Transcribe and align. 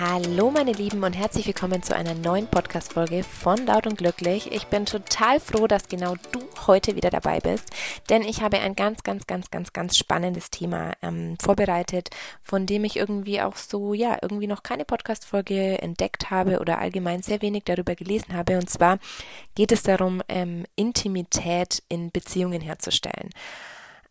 Hallo 0.00 0.52
meine 0.52 0.70
Lieben 0.70 1.02
und 1.02 1.14
herzlich 1.14 1.48
willkommen 1.48 1.82
zu 1.82 1.92
einer 1.92 2.14
neuen 2.14 2.46
Podcast-Folge 2.46 3.24
von 3.24 3.66
Laut 3.66 3.84
und 3.84 3.98
Glücklich. 3.98 4.52
Ich 4.52 4.68
bin 4.68 4.86
total 4.86 5.40
froh, 5.40 5.66
dass 5.66 5.88
genau 5.88 6.14
du 6.30 6.38
heute 6.68 6.94
wieder 6.94 7.10
dabei 7.10 7.40
bist, 7.40 7.64
denn 8.08 8.22
ich 8.22 8.40
habe 8.40 8.60
ein 8.60 8.76
ganz, 8.76 9.02
ganz, 9.02 9.26
ganz, 9.26 9.50
ganz, 9.50 9.72
ganz 9.72 9.96
spannendes 9.96 10.50
Thema 10.50 10.92
ähm, 11.02 11.36
vorbereitet, 11.42 12.10
von 12.42 12.64
dem 12.64 12.84
ich 12.84 12.96
irgendwie 12.96 13.42
auch 13.42 13.56
so, 13.56 13.92
ja, 13.92 14.18
irgendwie 14.22 14.46
noch 14.46 14.62
keine 14.62 14.84
Podcast-Folge 14.84 15.82
entdeckt 15.82 16.30
habe 16.30 16.60
oder 16.60 16.78
allgemein 16.78 17.22
sehr 17.22 17.42
wenig 17.42 17.64
darüber 17.64 17.96
gelesen 17.96 18.34
habe. 18.34 18.56
Und 18.56 18.70
zwar 18.70 19.00
geht 19.56 19.72
es 19.72 19.82
darum, 19.82 20.22
ähm, 20.28 20.64
Intimität 20.76 21.82
in 21.88 22.12
Beziehungen 22.12 22.60
herzustellen. 22.60 23.30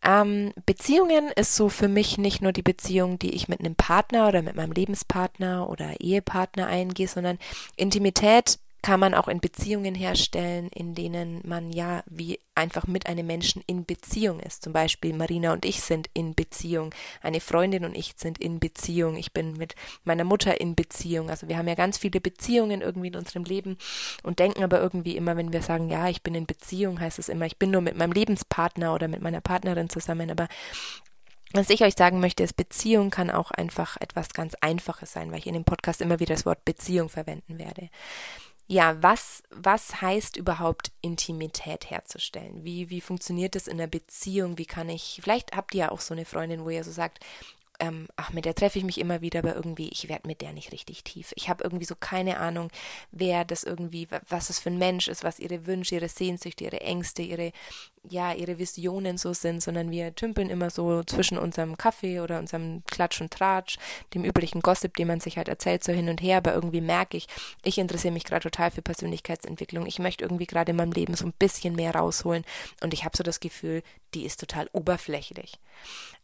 Ähm, 0.02 0.52
Beziehungen 0.64 1.28
ist 1.34 1.56
so 1.56 1.68
für 1.68 1.88
mich 1.88 2.18
nicht 2.18 2.40
nur 2.40 2.52
die 2.52 2.62
Beziehung, 2.62 3.18
die 3.18 3.34
ich 3.34 3.48
mit 3.48 3.60
einem 3.60 3.74
Partner 3.74 4.28
oder 4.28 4.42
mit 4.42 4.54
meinem 4.54 4.72
Lebenspartner 4.72 5.68
oder 5.68 6.00
Ehepartner 6.00 6.66
eingehe, 6.66 7.08
sondern 7.08 7.38
Intimität 7.76 8.58
kann 8.82 9.00
man 9.00 9.14
auch 9.14 9.28
in 9.28 9.40
Beziehungen 9.40 9.94
herstellen, 9.94 10.68
in 10.68 10.94
denen 10.94 11.40
man 11.44 11.70
ja 11.70 12.04
wie 12.06 12.38
einfach 12.54 12.86
mit 12.86 13.06
einem 13.06 13.26
Menschen 13.26 13.62
in 13.66 13.84
Beziehung 13.84 14.40
ist. 14.40 14.62
Zum 14.62 14.72
Beispiel 14.72 15.12
Marina 15.14 15.52
und 15.52 15.64
ich 15.64 15.80
sind 15.80 16.08
in 16.14 16.34
Beziehung, 16.34 16.94
eine 17.20 17.40
Freundin 17.40 17.84
und 17.84 17.96
ich 17.96 18.14
sind 18.16 18.38
in 18.38 18.60
Beziehung, 18.60 19.16
ich 19.16 19.32
bin 19.32 19.54
mit 19.54 19.74
meiner 20.04 20.24
Mutter 20.24 20.60
in 20.60 20.74
Beziehung. 20.74 21.28
Also 21.28 21.48
wir 21.48 21.58
haben 21.58 21.68
ja 21.68 21.74
ganz 21.74 21.98
viele 21.98 22.20
Beziehungen 22.20 22.80
irgendwie 22.80 23.08
in 23.08 23.16
unserem 23.16 23.44
Leben 23.44 23.78
und 24.22 24.38
denken 24.38 24.62
aber 24.62 24.80
irgendwie 24.80 25.16
immer, 25.16 25.36
wenn 25.36 25.52
wir 25.52 25.62
sagen, 25.62 25.88
ja, 25.88 26.08
ich 26.08 26.22
bin 26.22 26.34
in 26.34 26.46
Beziehung, 26.46 27.00
heißt 27.00 27.18
es 27.18 27.28
immer, 27.28 27.46
ich 27.46 27.58
bin 27.58 27.70
nur 27.70 27.80
mit 27.80 27.96
meinem 27.96 28.12
Lebenspartner 28.12 28.94
oder 28.94 29.08
mit 29.08 29.22
meiner 29.22 29.40
Partnerin 29.40 29.88
zusammen, 29.90 30.30
aber 30.30 30.48
was 31.52 31.70
ich 31.70 31.82
euch 31.82 31.94
sagen 31.94 32.20
möchte, 32.20 32.42
ist, 32.42 32.56
Beziehung 32.56 33.10
kann 33.10 33.30
auch 33.30 33.50
einfach 33.50 33.96
etwas 34.00 34.28
ganz 34.34 34.54
Einfaches 34.60 35.12
sein, 35.12 35.32
weil 35.32 35.38
ich 35.38 35.46
in 35.46 35.54
dem 35.54 35.64
Podcast 35.64 36.02
immer 36.02 36.20
wieder 36.20 36.34
das 36.34 36.44
Wort 36.44 36.64
Beziehung 36.66 37.08
verwenden 37.08 37.58
werde 37.58 37.88
ja, 38.68 39.02
was, 39.02 39.42
was 39.50 40.02
heißt 40.02 40.36
überhaupt 40.36 40.92
Intimität 41.00 41.90
herzustellen? 41.90 42.64
Wie, 42.64 42.90
wie 42.90 43.00
funktioniert 43.00 43.54
das 43.54 43.66
in 43.66 43.78
der 43.78 43.86
Beziehung? 43.86 44.58
Wie 44.58 44.66
kann 44.66 44.90
ich, 44.90 45.20
vielleicht 45.22 45.56
habt 45.56 45.74
ihr 45.74 45.80
ja 45.80 45.90
auch 45.90 46.00
so 46.00 46.12
eine 46.12 46.26
Freundin, 46.26 46.64
wo 46.64 46.70
ihr 46.70 46.84
so 46.84 46.92
sagt, 46.92 47.24
ähm, 47.80 48.08
ach, 48.16 48.32
mit 48.32 48.44
der 48.44 48.54
treffe 48.54 48.78
ich 48.78 48.84
mich 48.84 48.98
immer 48.98 49.20
wieder, 49.22 49.38
aber 49.38 49.54
irgendwie, 49.54 49.88
ich 49.88 50.08
werde 50.08 50.26
mit 50.26 50.42
der 50.42 50.52
nicht 50.52 50.72
richtig 50.72 51.04
tief. 51.04 51.32
Ich 51.36 51.48
habe 51.48 51.64
irgendwie 51.64 51.84
so 51.84 51.94
keine 51.94 52.38
Ahnung, 52.38 52.70
wer 53.10 53.44
das 53.44 53.62
irgendwie, 53.62 54.08
was 54.28 54.50
es 54.50 54.58
für 54.58 54.70
ein 54.70 54.78
Mensch 54.78 55.08
ist, 55.08 55.24
was 55.24 55.38
ihre 55.38 55.66
Wünsche, 55.66 55.94
ihre 55.94 56.08
Sehnsüchte, 56.08 56.64
ihre 56.64 56.80
Ängste, 56.80 57.22
ihre, 57.22 57.52
ja, 58.10 58.32
ihre 58.32 58.58
Visionen 58.58 59.18
so 59.18 59.32
sind, 59.32 59.62
sondern 59.62 59.90
wir 59.90 60.14
tümpeln 60.14 60.50
immer 60.50 60.70
so 60.70 61.02
zwischen 61.04 61.38
unserem 61.38 61.76
Kaffee 61.76 62.20
oder 62.20 62.38
unserem 62.38 62.82
Klatsch 62.86 63.20
und 63.20 63.30
Tratsch, 63.30 63.78
dem 64.14 64.24
üblichen 64.24 64.60
Gossip, 64.60 64.96
den 64.96 65.08
man 65.08 65.20
sich 65.20 65.36
halt 65.36 65.48
erzählt, 65.48 65.84
so 65.84 65.92
hin 65.92 66.08
und 66.08 66.22
her, 66.22 66.38
aber 66.38 66.54
irgendwie 66.54 66.80
merke 66.80 67.16
ich, 67.16 67.26
ich 67.64 67.78
interessiere 67.78 68.12
mich 68.12 68.24
gerade 68.24 68.42
total 68.42 68.70
für 68.70 68.82
Persönlichkeitsentwicklung. 68.82 69.86
Ich 69.86 69.98
möchte 69.98 70.24
irgendwie 70.24 70.46
gerade 70.46 70.70
in 70.70 70.76
meinem 70.76 70.92
Leben 70.92 71.14
so 71.14 71.26
ein 71.26 71.34
bisschen 71.38 71.74
mehr 71.74 71.94
rausholen 71.94 72.44
und 72.82 72.92
ich 72.94 73.04
habe 73.04 73.16
so 73.16 73.22
das 73.22 73.40
Gefühl, 73.40 73.82
die 74.14 74.24
ist 74.24 74.40
total 74.40 74.68
oberflächlich. 74.72 75.58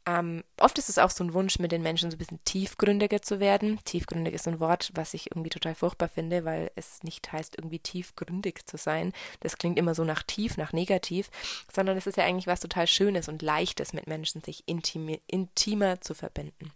Ähm, 0.06 0.44
oft 0.60 0.76
ist 0.78 0.90
es 0.90 0.98
auch 0.98 1.10
so 1.10 1.24
ein 1.24 1.32
Wunsch, 1.32 1.58
mit 1.58 1.72
den 1.72 1.82
Menschen 1.82 2.10
so 2.10 2.16
ein 2.16 2.18
bisschen 2.18 2.44
tiefgründiger 2.44 3.22
zu 3.22 3.40
werden. 3.40 3.80
Tiefgründig 3.84 4.34
ist 4.34 4.46
ein 4.46 4.60
Wort, 4.60 4.90
was 4.94 5.14
ich 5.14 5.30
irgendwie 5.30 5.48
total 5.48 5.74
furchtbar 5.74 6.08
finde, 6.08 6.44
weil 6.44 6.70
es 6.74 7.02
nicht 7.02 7.32
heißt, 7.32 7.56
irgendwie 7.56 7.78
tiefgründig 7.78 8.66
zu 8.66 8.76
sein. 8.76 9.12
Das 9.40 9.56
klingt 9.56 9.78
immer 9.78 9.94
so 9.94 10.04
nach 10.04 10.22
tief, 10.22 10.58
nach 10.58 10.74
negativ, 10.74 11.30
sondern 11.74 11.96
es 11.96 12.06
ist 12.06 12.16
ja 12.16 12.24
eigentlich 12.24 12.46
was 12.46 12.60
total 12.60 12.86
Schönes 12.86 13.28
und 13.28 13.42
Leichtes, 13.42 13.92
mit 13.92 14.06
Menschen 14.06 14.42
sich 14.42 14.62
intime, 14.66 15.20
intimer 15.26 16.00
zu 16.00 16.14
verbinden. 16.14 16.72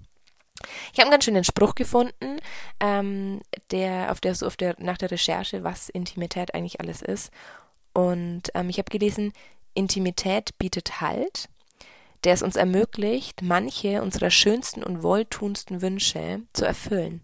Ich 0.93 0.99
habe 0.99 1.03
einen 1.03 1.13
ganz 1.13 1.25
schönen 1.25 1.45
Spruch 1.45 1.75
gefunden, 1.75 2.41
ähm, 2.81 3.41
der 3.71 4.11
auf 4.11 4.21
der 4.21 4.35
so 4.35 4.47
auf 4.47 4.57
der 4.57 4.75
nach 4.79 4.99
der 4.99 5.11
Recherche, 5.11 5.63
was 5.65 5.89
Intimität 5.89 6.55
eigentlich 6.55 6.81
alles 6.81 7.03
ist. 7.03 7.31
Und 7.93 8.51
ähm, 8.55 8.69
ich 8.69 8.79
habe 8.79 8.91
gelesen, 8.91 9.33
Intimität 9.75 10.59
bietet 10.59 11.01
Halt, 11.01 11.49
der 12.25 12.35
es 12.35 12.43
uns 12.43 12.57
ermöglicht, 12.57 13.43
manche 13.43 14.03
unserer 14.03 14.31
schönsten 14.31 14.83
und 14.83 15.03
wohltuendsten 15.03 15.83
Wünsche 15.83 16.43
zu 16.53 16.65
erfüllen. 16.65 17.23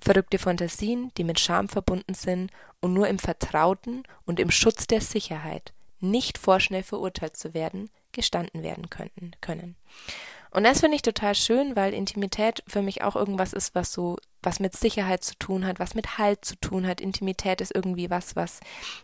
Verrückte 0.00 0.38
Fantasien, 0.38 1.10
die 1.16 1.24
mit 1.24 1.40
Scham 1.40 1.68
verbunden 1.68 2.14
sind 2.14 2.50
und 2.80 2.92
nur 2.92 3.08
im 3.08 3.18
Vertrauten 3.18 4.02
und 4.26 4.38
im 4.38 4.50
Schutz 4.50 4.86
der 4.86 5.00
Sicherheit, 5.00 5.73
nicht 6.10 6.38
vorschnell 6.38 6.82
verurteilt 6.82 7.36
zu 7.36 7.54
werden, 7.54 7.90
gestanden 8.12 8.62
werden 8.62 8.90
könnten, 8.90 9.32
können. 9.40 9.76
Und 10.50 10.64
das 10.64 10.80
finde 10.80 10.96
ich 10.96 11.02
total 11.02 11.34
schön, 11.34 11.74
weil 11.74 11.92
Intimität 11.92 12.62
für 12.66 12.80
mich 12.80 13.02
auch 13.02 13.16
irgendwas 13.16 13.52
ist, 13.52 13.74
was 13.74 13.92
so, 13.92 14.16
was 14.44 14.60
mit 14.60 14.76
Sicherheit 14.76 15.24
zu 15.24 15.34
tun 15.38 15.66
hat, 15.66 15.78
was 15.78 15.94
mit 15.94 16.18
Halt 16.18 16.44
zu 16.44 16.56
tun 16.56 16.86
hat. 16.86 17.00
Intimität 17.00 17.60
ist 17.60 17.74
irgendwie 17.74 18.10
was, 18.10 18.36
was, 18.36 18.60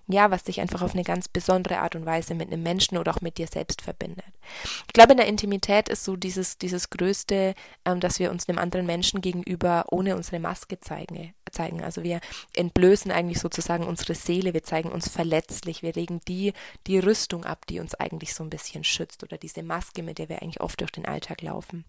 ja, 0.07 0.31
was 0.31 0.45
dich 0.45 0.61
einfach 0.61 0.83
auf 0.83 0.95
eine 0.95 1.05
ganz 1.05 1.29
besondere 1.29 1.79
Art 1.79 1.97
und 1.97 2.07
Weise 2.07 2.35
mit 2.35 2.49
einem 2.49 2.63
Menschen 2.63 2.99
oder 2.99 3.15
auch 3.15 3.21
mit 3.21 3.39
dir 3.39 3.47
selbst 3.47 3.83
verbindet. 3.83 4.25
Ich 4.87 4.93
glaube, 4.93 5.13
in 5.13 5.19
der 5.19 5.27
Intimität 5.27 5.89
ist 5.89 6.05
so 6.05 6.17
dieses, 6.17 6.59
dieses 6.59 6.91
Größte, 6.91 7.55
ähm, 7.85 8.01
dass 8.01 8.19
wir 8.19 8.31
uns 8.31 8.49
einem 8.49 8.59
anderen 8.59 8.87
Menschen 8.87 9.21
gegenüber 9.21 9.87
ohne 9.91 10.17
unsere 10.17 10.41
Maske 10.41 10.81
zeigen, 10.81 11.35
zeigen. 11.51 11.83
Also 11.83 12.03
wir 12.03 12.21
entblößen 12.55 13.11
eigentlich 13.11 13.41
sozusagen 13.41 13.85
unsere 13.85 14.15
Seele, 14.15 14.55
wir 14.55 14.63
zeigen 14.63 14.91
uns 14.91 15.09
verletzlich, 15.09 15.83
wir 15.83 15.93
legen 15.93 16.21
die, 16.29 16.53
die 16.87 16.99
Rüstung 16.99 17.45
ab, 17.45 17.67
die 17.67 17.81
uns 17.81 17.95
eigentlich 17.95 18.35
so 18.35 18.45
ein 18.45 18.51
bisschen 18.51 18.85
schützt 18.85 19.23
oder 19.23 19.39
diese 19.39 19.63
Maske, 19.63 20.03
mit 20.03 20.19
der 20.19 20.29
wir 20.29 20.43
eigentlich 20.43 20.61
oft 20.61 20.81
durch 20.81 20.93
den 20.93 21.07
Alltag 21.07 21.43
laufen. 21.43 21.85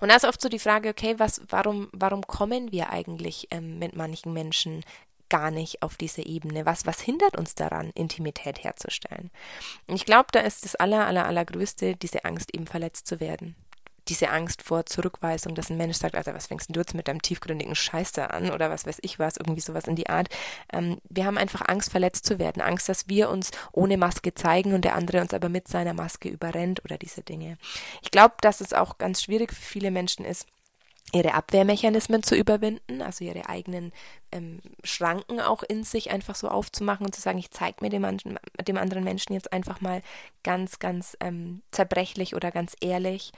Und 0.00 0.10
da 0.10 0.16
ist 0.16 0.24
oft 0.24 0.40
so 0.40 0.48
die 0.48 0.58
Frage, 0.58 0.90
okay, 0.90 1.14
was, 1.18 1.40
warum, 1.48 1.88
warum 1.92 2.26
kommen 2.26 2.72
wir 2.72 2.90
eigentlich 2.90 3.48
ähm, 3.50 3.78
mit 3.78 3.96
manchen 3.96 4.32
Menschen 4.32 4.84
gar 5.28 5.50
nicht 5.50 5.82
auf 5.82 5.96
diese 5.96 6.22
Ebene? 6.22 6.66
Was, 6.66 6.86
was 6.86 7.00
hindert 7.00 7.36
uns 7.36 7.54
daran, 7.54 7.90
Intimität 7.94 8.64
herzustellen? 8.64 9.30
Und 9.86 9.94
ich 9.94 10.04
glaube, 10.04 10.28
da 10.32 10.40
ist 10.40 10.64
das 10.64 10.74
aller, 10.74 11.06
aller, 11.06 11.26
allergrößte 11.26 11.96
diese 11.96 12.24
Angst, 12.24 12.54
eben 12.54 12.66
verletzt 12.66 13.06
zu 13.06 13.20
werden 13.20 13.56
diese 14.08 14.30
Angst 14.30 14.62
vor 14.62 14.86
Zurückweisung, 14.86 15.54
dass 15.54 15.70
ein 15.70 15.76
Mensch 15.76 15.96
sagt, 15.96 16.16
Alter, 16.16 16.34
was 16.34 16.46
fängst 16.46 16.74
du 16.74 16.80
jetzt 16.80 16.94
mit 16.94 17.08
deinem 17.08 17.22
tiefgründigen 17.22 17.74
Scheiß 17.74 18.12
da 18.12 18.26
an 18.26 18.50
oder 18.50 18.70
was 18.70 18.86
weiß 18.86 18.98
ich 19.02 19.18
was, 19.18 19.36
irgendwie 19.36 19.60
sowas 19.60 19.84
in 19.84 19.96
die 19.96 20.08
Art. 20.08 20.28
Ähm, 20.72 20.98
wir 21.08 21.24
haben 21.24 21.38
einfach 21.38 21.62
Angst, 21.66 21.90
verletzt 21.90 22.26
zu 22.26 22.38
werden, 22.38 22.62
Angst, 22.62 22.88
dass 22.88 23.08
wir 23.08 23.30
uns 23.30 23.50
ohne 23.72 23.96
Maske 23.96 24.34
zeigen 24.34 24.74
und 24.74 24.84
der 24.84 24.94
andere 24.94 25.20
uns 25.20 25.34
aber 25.34 25.48
mit 25.48 25.68
seiner 25.68 25.94
Maske 25.94 26.28
überrennt 26.28 26.84
oder 26.84 26.98
diese 26.98 27.22
Dinge. 27.22 27.58
Ich 28.02 28.10
glaube, 28.10 28.34
dass 28.40 28.60
es 28.60 28.72
auch 28.72 28.98
ganz 28.98 29.22
schwierig 29.22 29.52
für 29.52 29.62
viele 29.62 29.90
Menschen 29.90 30.24
ist, 30.24 30.46
ihre 31.12 31.34
Abwehrmechanismen 31.34 32.22
zu 32.22 32.34
überwinden, 32.34 33.02
also 33.02 33.24
ihre 33.24 33.48
eigenen 33.48 33.92
ähm, 34.30 34.60
Schranken 34.82 35.40
auch 35.40 35.62
in 35.62 35.84
sich 35.84 36.10
einfach 36.10 36.34
so 36.34 36.48
aufzumachen 36.48 37.04
und 37.04 37.14
zu 37.14 37.20
sagen, 37.20 37.38
ich 37.38 37.50
zeige 37.50 37.84
mir 37.84 37.90
dem, 37.90 38.18
dem, 38.66 38.76
anderen 38.78 39.04
Menschen 39.04 39.34
jetzt 39.34 39.52
einfach 39.52 39.82
mal 39.82 40.02
ganz, 40.42 40.78
ganz 40.78 41.16
ähm, 41.20 41.62
zerbrechlich 41.70 42.34
oder 42.34 42.50
ganz 42.50 42.74
ehrlich, 42.80 43.32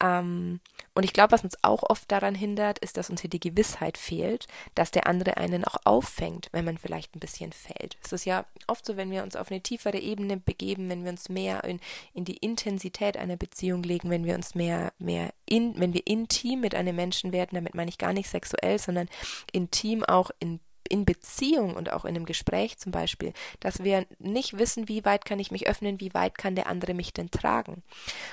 ähm, 0.00 0.60
und 0.94 1.04
ich 1.04 1.12
glaube, 1.12 1.32
was 1.32 1.42
uns 1.42 1.56
auch 1.62 1.82
oft 1.82 2.10
daran 2.10 2.34
hindert, 2.34 2.78
ist, 2.78 2.96
dass 2.96 3.10
uns 3.10 3.20
hier 3.20 3.30
die 3.30 3.40
Gewissheit 3.40 3.98
fehlt, 3.98 4.46
dass 4.74 4.90
der 4.90 5.06
andere 5.06 5.36
einen 5.36 5.64
auch 5.64 5.76
auffängt, 5.84 6.48
wenn 6.52 6.64
man 6.64 6.78
vielleicht 6.78 7.16
ein 7.16 7.20
bisschen 7.20 7.52
fällt. 7.52 7.96
Es 8.04 8.12
ist 8.12 8.24
ja 8.24 8.44
oft 8.68 8.86
so, 8.86 8.96
wenn 8.96 9.10
wir 9.10 9.24
uns 9.24 9.34
auf 9.34 9.50
eine 9.50 9.60
tiefere 9.60 9.98
Ebene 9.98 10.36
begeben, 10.36 10.88
wenn 10.88 11.04
wir 11.04 11.10
uns 11.10 11.28
mehr 11.28 11.64
in, 11.64 11.80
in 12.12 12.24
die 12.24 12.36
Intensität 12.36 13.16
einer 13.16 13.36
Beziehung 13.36 13.82
legen, 13.82 14.10
wenn 14.10 14.24
wir 14.24 14.34
uns 14.34 14.54
mehr, 14.54 14.92
mehr 14.98 15.32
in, 15.46 15.78
wenn 15.78 15.94
wir 15.94 16.06
intim 16.06 16.60
mit 16.60 16.74
einem 16.74 16.96
Menschen 16.96 17.32
werden, 17.32 17.54
damit 17.54 17.74
meine 17.74 17.90
ich 17.90 17.98
gar 17.98 18.12
nicht 18.12 18.28
sexuell, 18.28 18.78
sondern 18.78 19.08
intim 19.52 20.04
auch 20.04 20.30
in 20.38 20.60
in 20.88 21.04
Beziehung 21.04 21.74
und 21.74 21.92
auch 21.92 22.04
in 22.04 22.14
einem 22.14 22.26
Gespräch 22.26 22.78
zum 22.78 22.92
Beispiel, 22.92 23.32
dass 23.60 23.82
wir 23.82 24.06
nicht 24.18 24.58
wissen, 24.58 24.88
wie 24.88 25.04
weit 25.04 25.24
kann 25.24 25.38
ich 25.38 25.50
mich 25.50 25.66
öffnen, 25.66 26.00
wie 26.00 26.14
weit 26.14 26.36
kann 26.38 26.54
der 26.54 26.66
andere 26.66 26.94
mich 26.94 27.12
denn 27.12 27.30
tragen. 27.30 27.82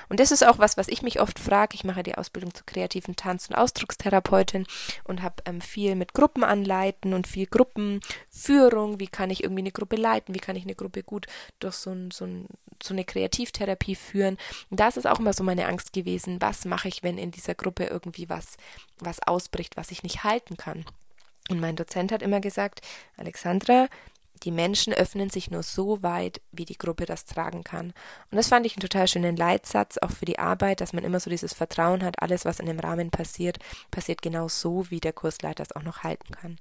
Und 0.08 0.20
das 0.20 0.30
ist 0.30 0.46
auch 0.46 0.58
was, 0.58 0.76
was 0.76 0.88
ich 0.88 1.02
mich 1.02 1.20
oft 1.20 1.38
frage. 1.38 1.74
Ich 1.74 1.84
mache 1.84 2.02
die 2.02 2.16
Ausbildung 2.16 2.54
zur 2.54 2.66
kreativen 2.66 3.16
Tanz- 3.16 3.48
und 3.48 3.56
Ausdruckstherapeutin 3.56 4.66
und 5.04 5.22
habe 5.22 5.42
ähm, 5.46 5.60
viel 5.60 5.94
mit 5.94 6.14
Gruppen 6.14 6.44
anleiten 6.44 7.14
und 7.14 7.26
viel 7.26 7.46
Gruppenführung. 7.46 9.00
Wie 9.00 9.08
kann 9.08 9.30
ich 9.30 9.42
irgendwie 9.42 9.62
eine 9.62 9.72
Gruppe 9.72 9.96
leiten? 9.96 10.34
Wie 10.34 10.40
kann 10.40 10.56
ich 10.56 10.64
eine 10.64 10.74
Gruppe 10.74 11.02
gut 11.02 11.26
durch 11.58 11.74
so, 11.74 11.90
ein, 11.90 12.10
so, 12.10 12.24
ein, 12.24 12.46
so 12.82 12.94
eine 12.94 13.04
Kreativtherapie 13.04 13.94
führen? 13.94 14.36
Und 14.70 14.80
da 14.80 14.88
ist 14.88 15.06
auch 15.06 15.20
immer 15.20 15.32
so 15.32 15.44
meine 15.44 15.66
Angst 15.66 15.92
gewesen. 15.92 16.40
Was 16.40 16.64
mache 16.64 16.88
ich, 16.88 17.02
wenn 17.02 17.18
in 17.18 17.30
dieser 17.30 17.54
Gruppe 17.54 17.84
irgendwie 17.84 18.28
was, 18.28 18.56
was 18.98 19.20
ausbricht, 19.26 19.76
was 19.76 19.90
ich 19.90 20.02
nicht 20.02 20.24
halten 20.24 20.56
kann? 20.56 20.84
Und 21.50 21.60
mein 21.60 21.76
Dozent 21.76 22.12
hat 22.12 22.22
immer 22.22 22.40
gesagt, 22.40 22.80
Alexandra, 23.16 23.88
die 24.44 24.50
Menschen 24.50 24.92
öffnen 24.92 25.30
sich 25.30 25.50
nur 25.50 25.62
so 25.62 26.02
weit, 26.02 26.40
wie 26.50 26.64
die 26.64 26.78
Gruppe 26.78 27.06
das 27.06 27.24
tragen 27.24 27.62
kann. 27.62 27.92
Und 28.30 28.36
das 28.36 28.48
fand 28.48 28.66
ich 28.66 28.74
einen 28.74 28.82
total 28.82 29.06
schönen 29.06 29.36
Leitsatz, 29.36 29.98
auch 29.98 30.10
für 30.10 30.24
die 30.24 30.38
Arbeit, 30.38 30.80
dass 30.80 30.92
man 30.92 31.04
immer 31.04 31.20
so 31.20 31.30
dieses 31.30 31.52
Vertrauen 31.52 32.02
hat, 32.02 32.20
alles, 32.20 32.44
was 32.44 32.60
in 32.60 32.66
dem 32.66 32.80
Rahmen 32.80 33.10
passiert, 33.10 33.58
passiert 33.90 34.22
genau 34.22 34.48
so, 34.48 34.90
wie 34.90 35.00
der 35.00 35.12
Kursleiter 35.12 35.62
es 35.62 35.74
auch 35.76 35.82
noch 35.82 36.02
halten 36.02 36.32
kann. 36.32 36.58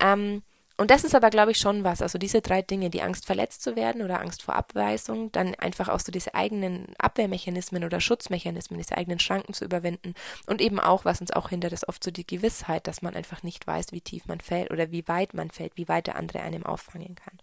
Ähm, 0.00 0.42
und 0.78 0.90
das 0.90 1.04
ist 1.04 1.14
aber, 1.14 1.30
glaube 1.30 1.52
ich, 1.52 1.58
schon 1.58 1.84
was. 1.84 2.02
Also 2.02 2.18
diese 2.18 2.42
drei 2.42 2.60
Dinge, 2.60 2.90
die 2.90 3.00
Angst 3.00 3.24
verletzt 3.24 3.62
zu 3.62 3.76
werden 3.76 4.02
oder 4.02 4.20
Angst 4.20 4.42
vor 4.42 4.56
Abweisung, 4.56 5.32
dann 5.32 5.54
einfach 5.54 5.88
auch 5.88 6.00
so 6.00 6.12
diese 6.12 6.34
eigenen 6.34 6.94
Abwehrmechanismen 6.98 7.82
oder 7.84 8.00
Schutzmechanismen, 8.00 8.78
diese 8.78 8.96
eigenen 8.96 9.18
Schranken 9.18 9.54
zu 9.54 9.64
überwinden 9.64 10.14
und 10.46 10.60
eben 10.60 10.78
auch, 10.78 11.06
was 11.06 11.20
uns 11.20 11.32
auch 11.32 11.48
hindert, 11.48 11.72
ist 11.72 11.88
oft 11.88 12.04
so 12.04 12.10
die 12.10 12.26
Gewissheit, 12.26 12.86
dass 12.86 13.00
man 13.00 13.14
einfach 13.14 13.42
nicht 13.42 13.66
weiß, 13.66 13.92
wie 13.92 14.02
tief 14.02 14.26
man 14.26 14.40
fällt 14.40 14.70
oder 14.70 14.90
wie 14.90 15.08
weit 15.08 15.32
man 15.32 15.50
fällt, 15.50 15.76
wie 15.76 15.88
weit 15.88 16.08
der 16.08 16.16
andere 16.16 16.40
einem 16.40 16.66
auffangen 16.66 17.14
kann. 17.14 17.38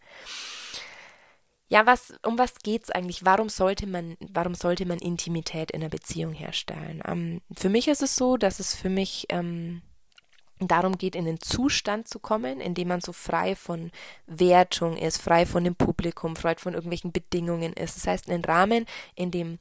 Ja, 1.70 1.88
was, 1.88 2.14
um 2.24 2.38
was 2.38 2.60
geht's 2.60 2.92
eigentlich? 2.92 3.26
Warum 3.26 3.50
sollte 3.50 3.88
man, 3.88 4.16
warum 4.20 4.54
sollte 4.54 4.86
man 4.86 5.00
Intimität 5.00 5.72
in 5.72 5.82
einer 5.82 5.90
Beziehung 5.90 6.34
herstellen? 6.34 7.02
Ähm, 7.08 7.42
für 7.56 7.70
mich 7.70 7.88
ist 7.88 8.04
es 8.04 8.16
so, 8.16 8.38
dass 8.38 8.60
es 8.60 8.76
für 8.76 8.90
mich 8.90 9.26
ähm, 9.30 9.82
darum 10.60 10.98
geht, 10.98 11.16
in 11.16 11.26
den 11.26 11.40
Zustand 11.40 12.08
zu 12.08 12.20
kommen, 12.20 12.62
in 12.62 12.74
dem 12.74 12.88
man 12.88 13.02
so 13.02 13.12
frei 13.12 13.56
von 13.56 13.92
Wertung 14.28 14.98
ist, 14.98 15.22
frei 15.22 15.46
von 15.46 15.64
dem 15.64 15.76
Publikum, 15.76 16.36
frei 16.36 16.56
von 16.56 16.74
irgendwelchen 16.74 17.12
Bedingungen 17.12 17.74
ist. 17.74 17.98
Das 17.98 18.08
heißt, 18.08 18.30
einen 18.30 18.46
Rahmen, 18.46 18.86
in 19.16 19.32
dem 19.32 19.60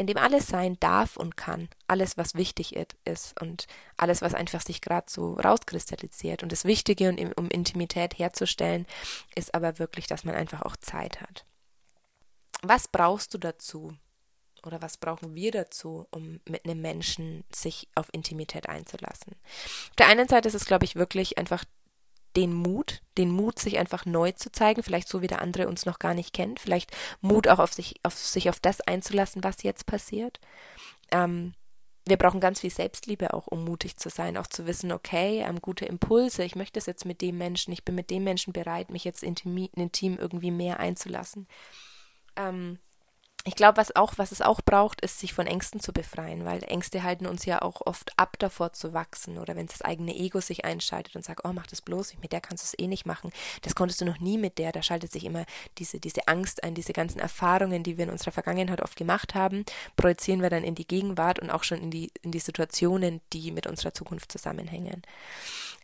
in 0.00 0.06
dem 0.06 0.16
alles 0.16 0.46
sein 0.46 0.78
darf 0.80 1.18
und 1.18 1.36
kann, 1.36 1.68
alles, 1.86 2.16
was 2.16 2.34
wichtig 2.34 2.74
ist 3.04 3.38
und 3.38 3.66
alles, 3.98 4.22
was 4.22 4.32
einfach 4.32 4.62
sich 4.62 4.80
gerade 4.80 5.10
so 5.10 5.34
rauskristallisiert. 5.34 6.42
Und 6.42 6.52
das 6.52 6.64
Wichtige, 6.64 7.14
um 7.36 7.50
Intimität 7.50 8.18
herzustellen, 8.18 8.86
ist 9.34 9.54
aber 9.54 9.78
wirklich, 9.78 10.06
dass 10.06 10.24
man 10.24 10.34
einfach 10.34 10.62
auch 10.62 10.78
Zeit 10.78 11.20
hat. 11.20 11.44
Was 12.62 12.88
brauchst 12.88 13.34
du 13.34 13.38
dazu? 13.38 13.92
Oder 14.64 14.82
was 14.82 14.96
brauchen 14.96 15.34
wir 15.34 15.50
dazu, 15.50 16.06
um 16.10 16.40
mit 16.48 16.64
einem 16.64 16.80
Menschen 16.80 17.44
sich 17.54 17.88
auf 17.94 18.08
Intimität 18.12 18.68
einzulassen? 18.68 19.34
Auf 19.90 19.96
der 19.96 20.08
einen 20.08 20.28
Seite 20.28 20.48
ist 20.48 20.54
es, 20.54 20.66
glaube 20.66 20.84
ich, 20.84 20.96
wirklich 20.96 21.38
einfach 21.38 21.64
den 22.36 22.54
Mut, 22.54 23.02
den 23.18 23.30
Mut, 23.30 23.58
sich 23.58 23.78
einfach 23.78 24.06
neu 24.06 24.32
zu 24.32 24.52
zeigen, 24.52 24.82
vielleicht 24.82 25.08
so 25.08 25.20
wie 25.20 25.26
der 25.26 25.42
andere 25.42 25.68
uns 25.68 25.84
noch 25.84 25.98
gar 25.98 26.14
nicht 26.14 26.32
kennt, 26.32 26.60
vielleicht 26.60 26.96
Mut 27.20 27.48
auch 27.48 27.58
auf 27.58 27.72
sich, 27.72 27.96
auf 28.02 28.14
sich 28.14 28.48
auf 28.48 28.60
das 28.60 28.80
einzulassen, 28.80 29.42
was 29.42 29.62
jetzt 29.62 29.86
passiert. 29.86 30.38
Ähm, 31.10 31.54
wir 32.06 32.16
brauchen 32.16 32.40
ganz 32.40 32.60
viel 32.60 32.70
Selbstliebe 32.70 33.34
auch, 33.34 33.46
um 33.46 33.64
mutig 33.64 33.96
zu 33.96 34.08
sein, 34.08 34.36
auch 34.36 34.46
zu 34.46 34.66
wissen, 34.66 34.92
okay, 34.92 35.44
ähm, 35.46 35.60
gute 35.60 35.84
Impulse, 35.84 36.44
ich 36.44 36.56
möchte 36.56 36.78
es 36.78 36.86
jetzt 36.86 37.04
mit 37.04 37.20
dem 37.20 37.36
Menschen, 37.36 37.72
ich 37.72 37.84
bin 37.84 37.94
mit 37.94 38.10
dem 38.10 38.24
Menschen 38.24 38.52
bereit, 38.52 38.90
mich 38.90 39.04
jetzt 39.04 39.22
intim, 39.22 39.68
intim 39.74 40.16
irgendwie 40.18 40.50
mehr 40.50 40.80
einzulassen. 40.80 41.46
Ähm, 42.36 42.78
ich 43.44 43.54
glaube, 43.54 43.78
was 43.78 43.96
auch, 43.96 44.14
was 44.18 44.32
es 44.32 44.42
auch 44.42 44.60
braucht, 44.60 45.00
ist, 45.00 45.18
sich 45.18 45.32
von 45.32 45.46
Ängsten 45.46 45.80
zu 45.80 45.92
befreien, 45.92 46.44
weil 46.44 46.62
Ängste 46.64 47.02
halten 47.02 47.26
uns 47.26 47.46
ja 47.46 47.62
auch 47.62 47.80
oft 47.86 48.12
ab, 48.18 48.38
davor 48.38 48.74
zu 48.74 48.92
wachsen. 48.92 49.38
Oder 49.38 49.56
wenn 49.56 49.66
das 49.66 49.80
eigene 49.80 50.14
Ego 50.14 50.40
sich 50.40 50.66
einschaltet 50.66 51.16
und 51.16 51.24
sagt, 51.24 51.44
oh, 51.44 51.52
mach 51.54 51.66
das 51.66 51.80
bloß, 51.80 52.18
mit 52.20 52.32
der 52.32 52.42
kannst 52.42 52.64
du 52.64 52.66
es 52.66 52.84
eh 52.84 52.86
nicht 52.86 53.06
machen. 53.06 53.32
Das 53.62 53.74
konntest 53.74 54.00
du 54.02 54.04
noch 54.04 54.20
nie 54.20 54.36
mit 54.36 54.58
der. 54.58 54.72
Da 54.72 54.82
schaltet 54.82 55.10
sich 55.10 55.24
immer 55.24 55.46
diese, 55.78 56.00
diese 56.00 56.28
Angst 56.28 56.62
ein, 56.64 56.74
diese 56.74 56.92
ganzen 56.92 57.18
Erfahrungen, 57.18 57.82
die 57.82 57.96
wir 57.96 58.04
in 58.04 58.10
unserer 58.10 58.32
Vergangenheit 58.32 58.82
oft 58.82 58.96
gemacht 58.96 59.34
haben, 59.34 59.64
projizieren 59.96 60.42
wir 60.42 60.50
dann 60.50 60.64
in 60.64 60.74
die 60.74 60.86
Gegenwart 60.86 61.38
und 61.38 61.50
auch 61.50 61.64
schon 61.64 61.80
in 61.80 61.90
die, 61.90 62.12
in 62.20 62.32
die 62.32 62.40
Situationen, 62.40 63.22
die 63.32 63.52
mit 63.52 63.66
unserer 63.66 63.94
Zukunft 63.94 64.30
zusammenhängen. 64.30 65.00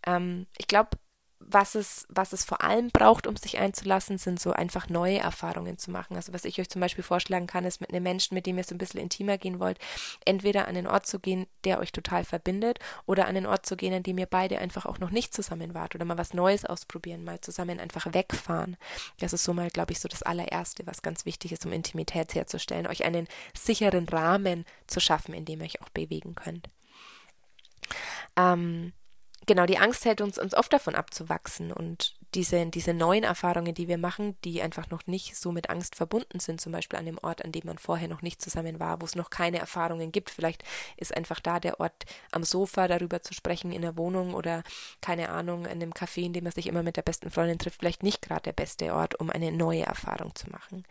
Ähm, 0.07 0.47
ich 0.59 0.69
glaube, 0.69 0.91
was 1.39 1.75
es, 1.75 2.07
was 2.09 2.33
es 2.33 2.45
vor 2.45 2.63
allem 2.63 2.91
braucht, 2.91 3.27
um 3.27 3.37
sich 3.37 3.59
einzulassen, 3.59 4.19
sind 4.19 4.41
so 4.41 4.53
einfach 4.53 4.89
neue 4.89 5.19
Erfahrungen 5.19 5.79
zu 5.79 5.91
machen. 5.91 6.17
Also 6.17 6.33
was 6.33 6.45
ich 6.45 6.61
euch 6.61 6.69
zum 6.69 6.81
Beispiel 6.81 7.05
vorschlagen 7.05 7.47
kann, 7.47 7.65
ist 7.65 7.81
mit 7.81 7.91
einem 7.91 8.03
Menschen, 8.03 8.35
mit 8.35 8.47
dem 8.47 8.59
ihr 8.59 8.65
so 8.65 8.75
ein 8.75 8.79
bisschen 8.79 9.01
intimer 9.01 9.39
gehen 9.39 9.61
wollt, 9.61 9.79
entweder 10.25 10.67
an 10.67 10.75
den 10.75 10.87
Ort 10.87 11.07
zu 11.07 11.21
gehen, 11.21 11.47
der 11.65 11.79
euch 11.79 11.93
total 11.93 12.25
verbindet, 12.25 12.79
oder 13.07 13.27
an 13.27 13.35
den 13.35 13.47
Ort 13.47 13.67
zu 13.67 13.77
gehen, 13.77 13.95
an 13.95 14.03
dem 14.03 14.19
ihr 14.19 14.27
beide 14.27 14.59
einfach 14.59 14.87
auch 14.87 14.99
noch 14.99 15.11
nicht 15.11 15.35
zusammen 15.35 15.75
wart 15.75 15.95
oder 15.95 16.05
mal 16.05 16.19
was 16.19 16.35
Neues 16.35 16.65
ausprobieren, 16.65 17.25
mal 17.25 17.41
zusammen 17.41 17.81
einfach 17.81 18.13
wegfahren. 18.13 18.77
Das 19.19 19.33
ist 19.33 19.45
so 19.45 19.53
mal, 19.53 19.71
glaube 19.71 19.93
ich, 19.93 20.01
so 20.01 20.09
das 20.09 20.23
allererste, 20.23 20.87
was 20.87 21.03
ganz 21.03 21.27
wichtig 21.27 21.53
ist, 21.53 21.67
um 21.67 21.73
Intimität 21.73 22.35
herzustellen, 22.35 22.87
euch 22.87 23.05
einen 23.05 23.29
sicheren 23.57 24.09
Rahmen 24.09 24.65
zu 24.87 25.01
schaffen, 25.01 25.35
in 25.35 25.45
dem 25.45 25.61
ihr 25.61 25.67
euch 25.67 25.83
auch 25.83 25.91
bewegen 25.91 26.35
könnt. 26.35 26.69
Ähm, 28.37 28.93
genau, 29.47 29.67
die 29.67 29.79
Angst 29.79 30.05
hält 30.05 30.21
uns, 30.21 30.39
uns 30.39 30.55
oft 30.55 30.73
davon 30.73 30.95
abzuwachsen 30.95 31.73
und 31.73 32.15
diese, 32.35 32.67
diese 32.67 32.93
neuen 32.93 33.25
Erfahrungen, 33.25 33.75
die 33.75 33.89
wir 33.89 33.99
machen, 33.99 34.37
die 34.45 34.61
einfach 34.61 34.91
noch 34.91 35.07
nicht 35.07 35.37
so 35.37 35.53
mit 35.53 35.71
Angst 35.71 35.95
verbunden 35.95 36.39
sind, 36.39 36.61
zum 36.61 36.73
Beispiel 36.73 36.99
an 36.99 37.07
dem 37.07 37.19
Ort, 37.23 37.45
an 37.45 37.53
dem 37.53 37.63
man 37.65 37.79
vorher 37.79 38.09
noch 38.09 38.21
nicht 38.21 38.43
zusammen 38.43 38.79
war, 38.79 39.01
wo 39.01 39.07
es 39.07 39.15
noch 39.15 39.31
keine 39.31 39.59
Erfahrungen 39.59 40.13
gibt. 40.13 40.31
Vielleicht 40.31 40.63
ist 40.97 41.17
einfach 41.17 41.41
da 41.41 41.61
der 41.61 41.81
Ort 41.81 42.05
am 42.33 42.43
Sofa 42.43 42.89
darüber 42.89 43.23
zu 43.23 43.33
sprechen 43.33 43.73
in 43.73 43.83
der 43.83 43.97
Wohnung 43.97 44.35
oder 44.35 44.63
keine 45.01 45.31
Ahnung, 45.31 45.65
in 45.65 45.73
einem 45.73 45.93
Café, 45.93 46.23
in 46.23 46.33
dem 46.33 46.45
man 46.45 46.53
sich 46.53 46.67
immer 46.67 46.83
mit 46.83 46.97
der 46.97 47.03
besten 47.03 47.31
Freundin 47.31 47.59
trifft, 47.59 47.79
vielleicht 47.79 48.03
nicht 48.03 48.23
gerade 48.23 48.43
der 48.43 48.53
beste 48.53 48.93
Ort, 48.93 49.19
um 49.19 49.31
eine 49.31 49.53
neue 49.53 49.85
Erfahrung 49.85 50.35
zu 50.35 50.51
machen. 50.51 50.85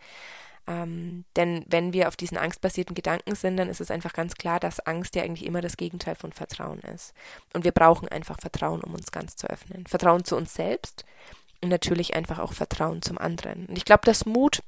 Ähm, 0.66 1.24
denn 1.36 1.64
wenn 1.68 1.92
wir 1.92 2.08
auf 2.08 2.16
diesen 2.16 2.38
angstbasierten 2.38 2.94
Gedanken 2.94 3.34
sind, 3.36 3.56
dann 3.56 3.68
ist 3.68 3.80
es 3.80 3.90
einfach 3.90 4.12
ganz 4.12 4.34
klar, 4.34 4.58
dass 4.58 4.80
Angst 4.80 5.14
ja 5.14 5.22
eigentlich 5.22 5.46
immer 5.46 5.60
das 5.60 5.76
Gegenteil 5.76 6.16
von 6.16 6.32
Vertrauen 6.32 6.80
ist. 6.80 7.14
Und 7.52 7.64
wir 7.64 7.72
brauchen 7.72 8.08
einfach 8.08 8.40
Vertrauen, 8.40 8.82
um 8.82 8.94
uns 8.94 9.12
ganz 9.12 9.36
zu 9.36 9.48
öffnen. 9.48 9.86
Vertrauen 9.86 10.24
zu 10.24 10.36
uns 10.36 10.54
selbst 10.54 11.04
und 11.62 11.68
natürlich 11.68 12.14
einfach 12.14 12.38
auch 12.38 12.52
Vertrauen 12.52 13.00
zum 13.02 13.18
anderen. 13.18 13.66
Und 13.66 13.78
ich 13.78 13.84
glaube, 13.84 14.02
dass 14.04 14.26
Mut 14.26 14.62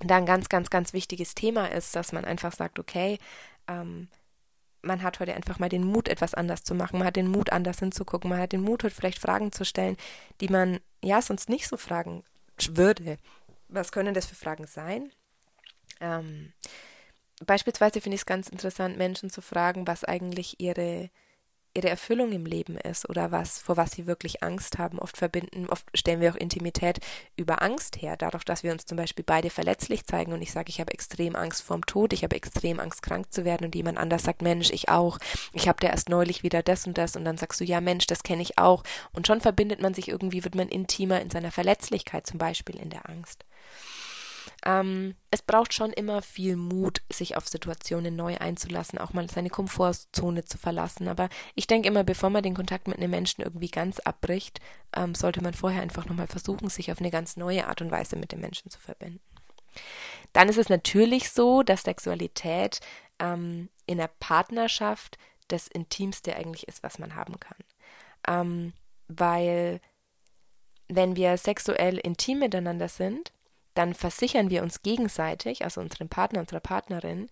da 0.00 0.16
ein 0.16 0.26
ganz, 0.26 0.48
ganz, 0.48 0.68
ganz 0.68 0.92
wichtiges 0.92 1.34
Thema 1.34 1.66
ist, 1.70 1.96
dass 1.96 2.12
man 2.12 2.24
einfach 2.24 2.52
sagt, 2.52 2.78
okay, 2.78 3.18
ähm, 3.68 4.08
man 4.82 5.02
hat 5.02 5.20
heute 5.20 5.34
einfach 5.34 5.58
mal 5.58 5.68
den 5.68 5.84
Mut, 5.84 6.08
etwas 6.08 6.34
anders 6.34 6.64
zu 6.64 6.74
machen. 6.74 6.98
Man 6.98 7.06
hat 7.06 7.16
den 7.16 7.28
Mut, 7.28 7.50
anders 7.50 7.78
hinzugucken. 7.78 8.28
Man 8.30 8.40
hat 8.40 8.52
den 8.52 8.62
Mut, 8.62 8.82
heute 8.82 8.94
vielleicht 8.94 9.20
Fragen 9.20 9.52
zu 9.52 9.64
stellen, 9.64 9.96
die 10.40 10.48
man 10.48 10.80
ja 11.02 11.22
sonst 11.22 11.48
nicht 11.48 11.68
so 11.68 11.76
fragen 11.76 12.24
würde. 12.68 13.16
Was 13.68 13.92
können 13.92 14.12
das 14.12 14.26
für 14.26 14.34
Fragen 14.34 14.66
sein? 14.66 15.12
Ähm, 16.00 16.52
beispielsweise 17.46 18.00
finde 18.00 18.14
ich 18.14 18.22
es 18.22 18.26
ganz 18.26 18.48
interessant, 18.48 18.98
Menschen 18.98 19.30
zu 19.30 19.40
fragen, 19.40 19.86
was 19.86 20.04
eigentlich 20.04 20.60
ihre, 20.60 21.10
ihre 21.74 21.88
Erfüllung 21.88 22.32
im 22.32 22.44
Leben 22.44 22.76
ist 22.76 23.08
oder 23.08 23.30
was, 23.32 23.58
vor 23.58 23.76
was 23.76 23.92
sie 23.92 24.06
wirklich 24.06 24.42
Angst 24.42 24.78
haben. 24.78 24.98
Oft 24.98 25.16
verbinden, 25.16 25.68
oft 25.68 25.86
stellen 25.94 26.20
wir 26.20 26.32
auch 26.32 26.36
Intimität 26.36 26.98
über 27.36 27.62
Angst 27.62 28.02
her, 28.02 28.16
dadurch, 28.16 28.44
dass 28.44 28.62
wir 28.62 28.72
uns 28.72 28.84
zum 28.84 28.96
Beispiel 28.96 29.24
beide 29.24 29.48
verletzlich 29.48 30.04
zeigen 30.04 30.32
und 30.32 30.42
ich 30.42 30.52
sage, 30.52 30.70
ich 30.70 30.80
habe 30.80 30.92
extrem 30.92 31.34
Angst 31.36 31.62
vorm 31.62 31.86
Tod, 31.86 32.12
ich 32.12 32.24
habe 32.24 32.36
extrem 32.36 32.80
Angst, 32.80 33.02
krank 33.02 33.32
zu 33.32 33.44
werden 33.44 33.64
und 33.64 33.74
jemand 33.74 33.98
anders 33.98 34.24
sagt, 34.24 34.42
Mensch, 34.42 34.70
ich 34.70 34.88
auch, 34.88 35.18
ich 35.52 35.68
habe 35.68 35.80
da 35.80 35.88
erst 35.88 36.08
neulich 36.08 36.42
wieder 36.42 36.62
das 36.62 36.86
und 36.86 36.98
das 36.98 37.16
und 37.16 37.24
dann 37.24 37.38
sagst 37.38 37.60
du, 37.60 37.64
ja 37.64 37.80
Mensch, 37.80 38.06
das 38.06 38.22
kenne 38.22 38.42
ich 38.42 38.58
auch 38.58 38.82
und 39.12 39.26
schon 39.26 39.40
verbindet 39.40 39.80
man 39.80 39.94
sich 39.94 40.08
irgendwie, 40.08 40.44
wird 40.44 40.54
man 40.54 40.68
intimer 40.68 41.20
in 41.20 41.30
seiner 41.30 41.52
Verletzlichkeit, 41.52 42.26
zum 42.26 42.38
Beispiel 42.38 42.76
in 42.76 42.90
der 42.90 43.08
Angst. 43.08 43.44
Ähm, 44.64 45.16
es 45.30 45.42
braucht 45.42 45.74
schon 45.74 45.92
immer 45.92 46.22
viel 46.22 46.56
Mut, 46.56 47.02
sich 47.12 47.36
auf 47.36 47.48
Situationen 47.48 48.14
neu 48.14 48.36
einzulassen, 48.38 48.98
auch 48.98 49.12
mal 49.12 49.28
seine 49.28 49.50
Komfortzone 49.50 50.44
zu 50.44 50.58
verlassen. 50.58 51.08
Aber 51.08 51.28
ich 51.54 51.66
denke 51.66 51.88
immer, 51.88 52.04
bevor 52.04 52.30
man 52.30 52.42
den 52.42 52.54
Kontakt 52.54 52.86
mit 52.86 52.98
einem 52.98 53.10
Menschen 53.10 53.42
irgendwie 53.42 53.70
ganz 53.70 53.98
abbricht, 54.00 54.60
ähm, 54.94 55.14
sollte 55.14 55.42
man 55.42 55.54
vorher 55.54 55.82
einfach 55.82 56.06
nochmal 56.06 56.28
versuchen, 56.28 56.68
sich 56.68 56.92
auf 56.92 57.00
eine 57.00 57.10
ganz 57.10 57.36
neue 57.36 57.66
Art 57.66 57.80
und 57.80 57.90
Weise 57.90 58.16
mit 58.16 58.32
dem 58.32 58.40
Menschen 58.40 58.70
zu 58.70 58.78
verbinden. 58.78 59.20
Dann 60.32 60.48
ist 60.48 60.58
es 60.58 60.68
natürlich 60.68 61.30
so, 61.30 61.62
dass 61.62 61.82
Sexualität 61.82 62.80
ähm, 63.18 63.68
in 63.86 63.98
der 63.98 64.10
Partnerschaft 64.20 65.18
das 65.48 65.66
Intimste 65.68 66.36
eigentlich 66.36 66.68
ist, 66.68 66.82
was 66.82 66.98
man 66.98 67.14
haben 67.14 67.38
kann. 67.40 67.58
Ähm, 68.28 68.72
weil 69.08 69.80
wenn 70.88 71.16
wir 71.16 71.36
sexuell 71.36 71.98
intim 71.98 72.38
miteinander 72.38 72.88
sind, 72.88 73.32
dann 73.74 73.94
versichern 73.94 74.50
wir 74.50 74.62
uns 74.62 74.82
gegenseitig, 74.82 75.64
also 75.64 75.80
unserem 75.80 76.08
Partner, 76.08 76.40
unserer 76.40 76.60
Partnerin, 76.60 77.28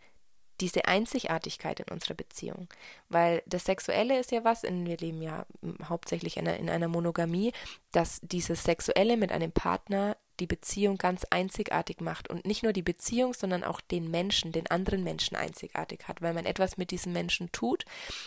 diese 0.61 0.87
Einzigartigkeit 0.87 1.81
in 1.81 1.87
unserer 1.91 2.15
Beziehung. 2.15 2.69
Weil 3.09 3.43
das 3.47 3.65
Sexuelle 3.65 4.19
ist 4.19 4.31
ja 4.31 4.45
was, 4.45 4.63
in, 4.63 4.87
wir 4.87 4.99
leben 4.99 5.23
ja 5.23 5.47
hauptsächlich 5.89 6.37
in 6.37 6.47
einer, 6.47 6.59
in 6.59 6.71
einer 6.71 6.89
Monogamie, 6.89 7.53
dass 7.93 8.21
dieses 8.23 8.63
Sexuelle 8.65 9.17
mit 9.17 9.33
einem 9.33 9.53
Partner 9.53 10.17
die 10.41 10.47
Beziehung 10.47 10.97
ganz 10.97 11.25
einzigartig 11.31 12.01
macht 12.01 12.29
und 12.29 12.47
nicht 12.47 12.63
nur 12.63 12.73
die 12.73 12.83
Beziehung, 12.83 13.35
sondern 13.35 13.63
auch 13.63 13.81
den 13.81 14.11
Menschen, 14.11 14.53
den 14.53 14.67
anderen 14.69 15.05
Menschen 15.05 15.37
einzigartig 15.37 16.09
hat, 16.09 16.23
weil 16.23 16.35
man 16.35 16.47
etwas 16.47 16.77
mit 16.77 16.91
diesem 16.91 17.13
Menschen 17.13 17.53
tut, 17.53 17.85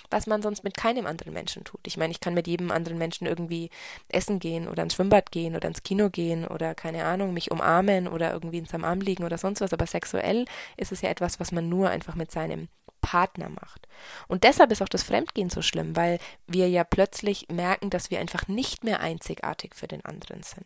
was 0.10 0.27
man 0.27 0.41
sonst 0.41 0.63
mit 0.63 0.77
keinem 0.77 1.05
anderen 1.08 1.34
Menschen 1.34 1.63
tut. 1.63 1.82
Ich 1.86 1.98
meine, 1.98 2.12
ich 2.12 2.20
kann 2.20 2.34
mit 2.34 2.48
jedem 2.48 2.72
anderen 2.72 2.98
Menschen 2.98 3.27
irgendwie 3.27 3.70
essen 4.10 4.39
gehen 4.39 4.67
oder 4.67 4.84
ins 4.84 4.96
Schwimmbad 4.96 5.32
gehen 5.32 5.55
oder 5.55 5.67
ins 5.67 5.84
Kino 5.84 6.10
gehen 6.10 6.48
oder 6.48 6.75
keine 6.75 7.05
Ahnung, 7.05 7.34
mich 7.34 7.51
umarmen 7.51 8.08
oder 8.08 8.32
irgendwie 8.32 8.60
in 8.60 8.65
seinem 8.65 8.86
Arm 8.86 9.01
liegen 9.01 9.24
oder 9.24 9.38
sonst 9.38 9.62
was, 9.62 9.74
aber 9.74 9.88
sexuell 9.88 10.46
ist 10.77 10.91
es 10.91 11.01
ja 11.01 11.10
etwas, 11.10 11.39
was 11.39 11.51
man 11.51 11.67
nur 11.67 11.89
einfach 11.89 12.15
mit 12.15 12.32
seinem 12.32 12.70
Partner 13.01 13.50
macht. 13.50 13.88
Und 14.27 14.43
deshalb 14.43 14.72
ist 14.72 14.82
auch 14.82 14.89
das 14.89 15.03
Fremdgehen 15.03 15.50
so 15.50 15.62
schlimm, 15.62 15.96
weil 15.96 16.20
wir 16.48 16.70
ja 16.70 16.84
plötzlich 16.84 17.48
merken, 17.50 17.89
dass 17.89 18.10
wir 18.10 18.20
einfach 18.20 18.48
nicht 18.48 18.84
mehr 18.84 19.01
einzigartig 19.01 19.75
für 19.75 19.88
den 19.88 20.03
anderen 20.05 20.41
sind. 20.41 20.65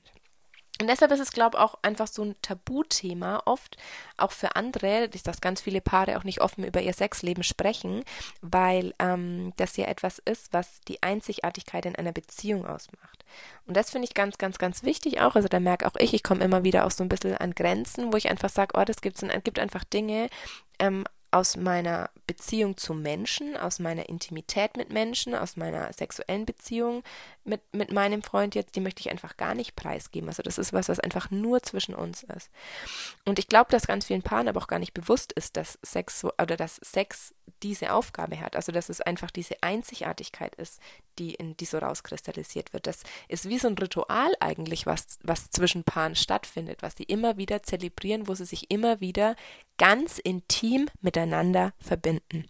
Und 0.79 0.88
deshalb 0.88 1.12
ist 1.12 1.19
es, 1.19 1.31
glaube 1.31 1.57
ich, 1.57 1.63
auch 1.63 1.75
einfach 1.81 2.07
so 2.07 2.24
ein 2.24 2.36
Tabuthema, 2.41 3.41
oft 3.46 3.77
auch 4.17 4.31
für 4.31 4.55
andere, 4.55 5.10
dass 5.10 5.41
ganz 5.41 5.62
viele 5.62 5.81
Paare 5.81 6.17
auch 6.17 6.24
nicht 6.24 6.41
offen 6.41 6.63
über 6.63 6.81
ihr 6.81 6.93
Sexleben 6.93 7.43
sprechen, 7.43 8.03
weil 8.41 8.93
ähm, 9.00 9.53
das 9.57 9.77
ja 9.77 9.86
etwas 9.86 10.19
ist, 10.19 10.53
was 10.53 10.79
die 10.88 11.01
Einzigartigkeit 11.01 11.86
in 11.86 11.96
einer 11.96 12.12
Beziehung 12.12 12.65
ausmacht. 12.65 13.25
Und 13.65 13.75
das 13.75 13.89
finde 13.89 14.07
ich 14.07 14.13
ganz, 14.13 14.38
ganz, 14.38 14.57
ganz 14.57 14.84
wichtig 14.84 15.19
auch. 15.22 15.36
Also 15.36 15.48
da 15.48 15.60
merke 15.60 15.88
auch 15.88 15.96
ich, 16.00 16.13
ich 16.13 16.24
komme 16.24 16.43
immer 16.43 16.63
wieder 16.63 16.86
auch 16.86 16.91
so 16.91 17.03
ein 17.03 17.10
bisschen 17.10 17.36
an 17.36 17.55
Grenzen, 17.55 18.13
wo 18.13 18.17
ich 18.17 18.29
einfach 18.29 18.50
sage, 18.50 18.79
oh, 18.79 18.84
das 18.86 19.01
gibt's, 19.01 19.24
gibt 19.43 19.60
einfach 19.60 19.84
Dinge, 19.84 20.29
ähm, 20.79 21.05
aus 21.31 21.57
meiner 21.57 22.10
Beziehung 22.25 22.77
zu 22.77 22.93
Menschen, 22.93 23.57
aus 23.57 23.79
meiner 23.79 24.07
Intimität 24.07 24.77
mit 24.77 24.91
Menschen, 24.91 25.36
aus 25.36 25.57
meiner 25.57 25.91
sexuellen 25.91 26.46
Beziehung 26.46 27.03
mit, 27.48 27.62
mit 27.74 27.92
meinem 27.92 28.22
Freund 28.22 28.56
jetzt, 28.56 28.75
die 28.75 28.82
möchte 28.82 29.00
ich 29.01 29.10
einfach 29.10 29.38
gar 29.38 29.56
nicht 29.56 29.75
preisgeben. 29.75 30.27
Also 30.30 30.44
das 30.44 30.58
ist 30.58 30.74
was, 30.74 30.89
was 30.89 31.00
einfach 31.00 31.32
nur 31.32 31.63
zwischen 31.63 31.96
uns 31.96 32.24
ist. 32.24 32.50
Und 33.25 33.39
ich 33.39 33.48
glaube, 33.48 33.72
dass 33.72 33.88
ganz 33.88 34.06
vielen 34.06 34.22
Paaren 34.22 34.48
aber 34.48 34.62
auch 34.62 34.68
gar 34.68 34.80
nicht 34.80 34.94
bewusst 34.94 35.32
ist, 35.34 35.58
dass 35.58 35.80
Sex 35.82 36.20
so, 36.20 36.32
oder 36.42 36.58
dass 36.58 36.75
Sex 36.75 37.34
diese 37.63 37.94
Aufgabe 37.94 38.39
hat. 38.39 38.56
Also 38.56 38.72
dass 38.72 38.89
es 38.89 39.01
einfach 39.01 39.32
diese 39.32 39.56
Einzigartigkeit 39.62 40.56
ist, 40.56 40.80
die 41.18 41.34
in 41.34 41.58
die 41.58 41.66
so 41.66 41.77
rauskristallisiert 41.77 42.74
wird. 42.74 42.88
Das 42.88 43.04
ist 43.27 43.50
wie 43.50 43.58
so 43.58 43.68
ein 43.68 43.77
Ritual 43.77 44.32
eigentlich, 44.39 44.86
was, 44.86 45.18
was 45.24 45.50
zwischen 45.50 45.84
Paaren 45.84 46.16
stattfindet, 46.16 46.82
was 46.82 46.96
sie 46.96 47.04
immer 47.04 47.38
wieder 47.38 47.63
zelebrieren, 47.63 48.27
wo 48.27 48.36
sie 48.36 48.46
sich 48.46 48.70
immer 48.70 49.00
wieder 49.00 49.36
ganz 49.77 50.20
intim 50.20 50.89
miteinander 51.01 51.74
verbinden. 51.80 52.46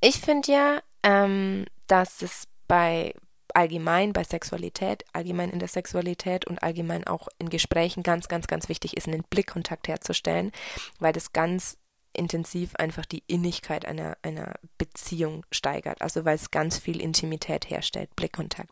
Ich 0.00 0.20
finde 0.20 0.52
ja, 0.52 0.82
ähm, 1.02 1.66
dass 1.86 2.22
es 2.22 2.48
bei 2.72 3.14
allgemein 3.52 4.14
bei 4.14 4.24
Sexualität, 4.24 5.04
allgemein 5.12 5.50
in 5.50 5.58
der 5.58 5.68
Sexualität 5.68 6.46
und 6.46 6.62
allgemein 6.62 7.06
auch 7.06 7.28
in 7.38 7.50
Gesprächen 7.50 8.02
ganz, 8.02 8.28
ganz, 8.28 8.46
ganz 8.46 8.70
wichtig 8.70 8.96
ist, 8.96 9.06
einen 9.06 9.24
Blickkontakt 9.28 9.88
herzustellen, 9.88 10.52
weil 10.98 11.12
das 11.12 11.34
ganz 11.34 11.76
intensiv 12.14 12.74
einfach 12.76 13.04
die 13.04 13.24
Innigkeit 13.26 13.84
einer, 13.84 14.16
einer 14.22 14.54
Beziehung 14.78 15.44
steigert. 15.52 16.00
Also 16.00 16.24
weil 16.24 16.36
es 16.36 16.50
ganz 16.50 16.78
viel 16.78 16.98
Intimität 16.98 17.68
herstellt, 17.68 18.16
Blickkontakt. 18.16 18.70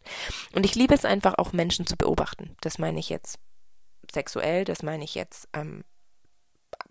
Und 0.55 0.65
ich 0.65 0.75
liebe 0.75 0.95
es 0.95 1.05
einfach 1.05 1.35
auch 1.37 1.53
Menschen 1.53 1.87
zu 1.87 1.99
beobachten. 1.99 2.57
Das 2.63 2.79
meine 2.79 3.01
ich 3.01 3.11
jetzt 3.11 3.39
sexuell, 4.11 4.65
das 4.65 4.83
meine 4.83 5.05
ich 5.05 5.15
jetzt 5.15 5.47
ähm, 5.53 5.85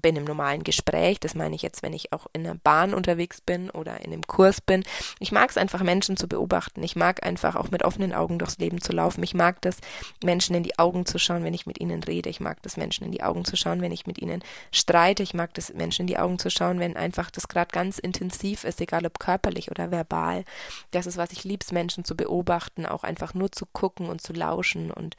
bin 0.01 0.15
im 0.15 0.23
normalen 0.23 0.63
Gespräch, 0.63 1.19
das 1.19 1.35
meine 1.35 1.55
ich 1.55 1.61
jetzt, 1.61 1.83
wenn 1.83 1.93
ich 1.93 2.13
auch 2.13 2.27
in 2.33 2.43
der 2.43 2.55
Bahn 2.55 2.93
unterwegs 2.93 3.41
bin 3.41 3.69
oder 3.69 3.99
in 4.01 4.11
einem 4.11 4.25
Kurs 4.25 4.61
bin. 4.61 4.83
Ich 5.19 5.31
mag 5.31 5.49
es 5.49 5.57
einfach, 5.57 5.83
Menschen 5.83 6.17
zu 6.17 6.27
beobachten. 6.27 6.83
Ich 6.83 6.95
mag 6.95 7.25
einfach 7.25 7.55
auch 7.55 7.71
mit 7.71 7.83
offenen 7.83 8.13
Augen 8.13 8.39
durchs 8.39 8.57
Leben 8.57 8.81
zu 8.81 8.93
laufen. 8.93 9.23
Ich 9.23 9.33
mag 9.33 9.61
das, 9.61 9.77
Menschen 10.23 10.55
in 10.55 10.63
die 10.63 10.79
Augen 10.79 11.05
zu 11.05 11.19
schauen, 11.19 11.43
wenn 11.43 11.53
ich 11.53 11.65
mit 11.65 11.79
ihnen 11.79 12.03
rede. 12.03 12.29
Ich 12.29 12.39
mag 12.39 12.61
das, 12.61 12.77
Menschen 12.77 13.05
in 13.05 13.11
die 13.11 13.23
Augen 13.23 13.45
zu 13.45 13.55
schauen, 13.55 13.81
wenn 13.81 13.91
ich 13.91 14.07
mit 14.07 14.19
ihnen 14.19 14.43
streite. 14.71 15.23
Ich 15.23 15.33
mag 15.33 15.53
das, 15.53 15.73
Menschen 15.73 16.03
in 16.03 16.07
die 16.07 16.17
Augen 16.17 16.39
zu 16.39 16.49
schauen, 16.49 16.79
wenn 16.79 16.95
einfach 16.95 17.31
das 17.31 17.47
gerade 17.47 17.71
ganz 17.71 17.99
intensiv 17.99 18.63
ist, 18.63 18.81
egal 18.81 19.05
ob 19.05 19.19
körperlich 19.19 19.71
oder 19.71 19.91
verbal. 19.91 20.45
Das 20.91 21.07
ist, 21.07 21.17
was 21.17 21.31
ich 21.31 21.43
lieb's, 21.43 21.71
Menschen 21.71 22.05
zu 22.05 22.15
beobachten, 22.15 22.85
auch 22.85 23.03
einfach 23.03 23.33
nur 23.33 23.51
zu 23.51 23.65
gucken 23.65 24.09
und 24.09 24.21
zu 24.21 24.33
lauschen 24.33 24.91
und 24.91 25.15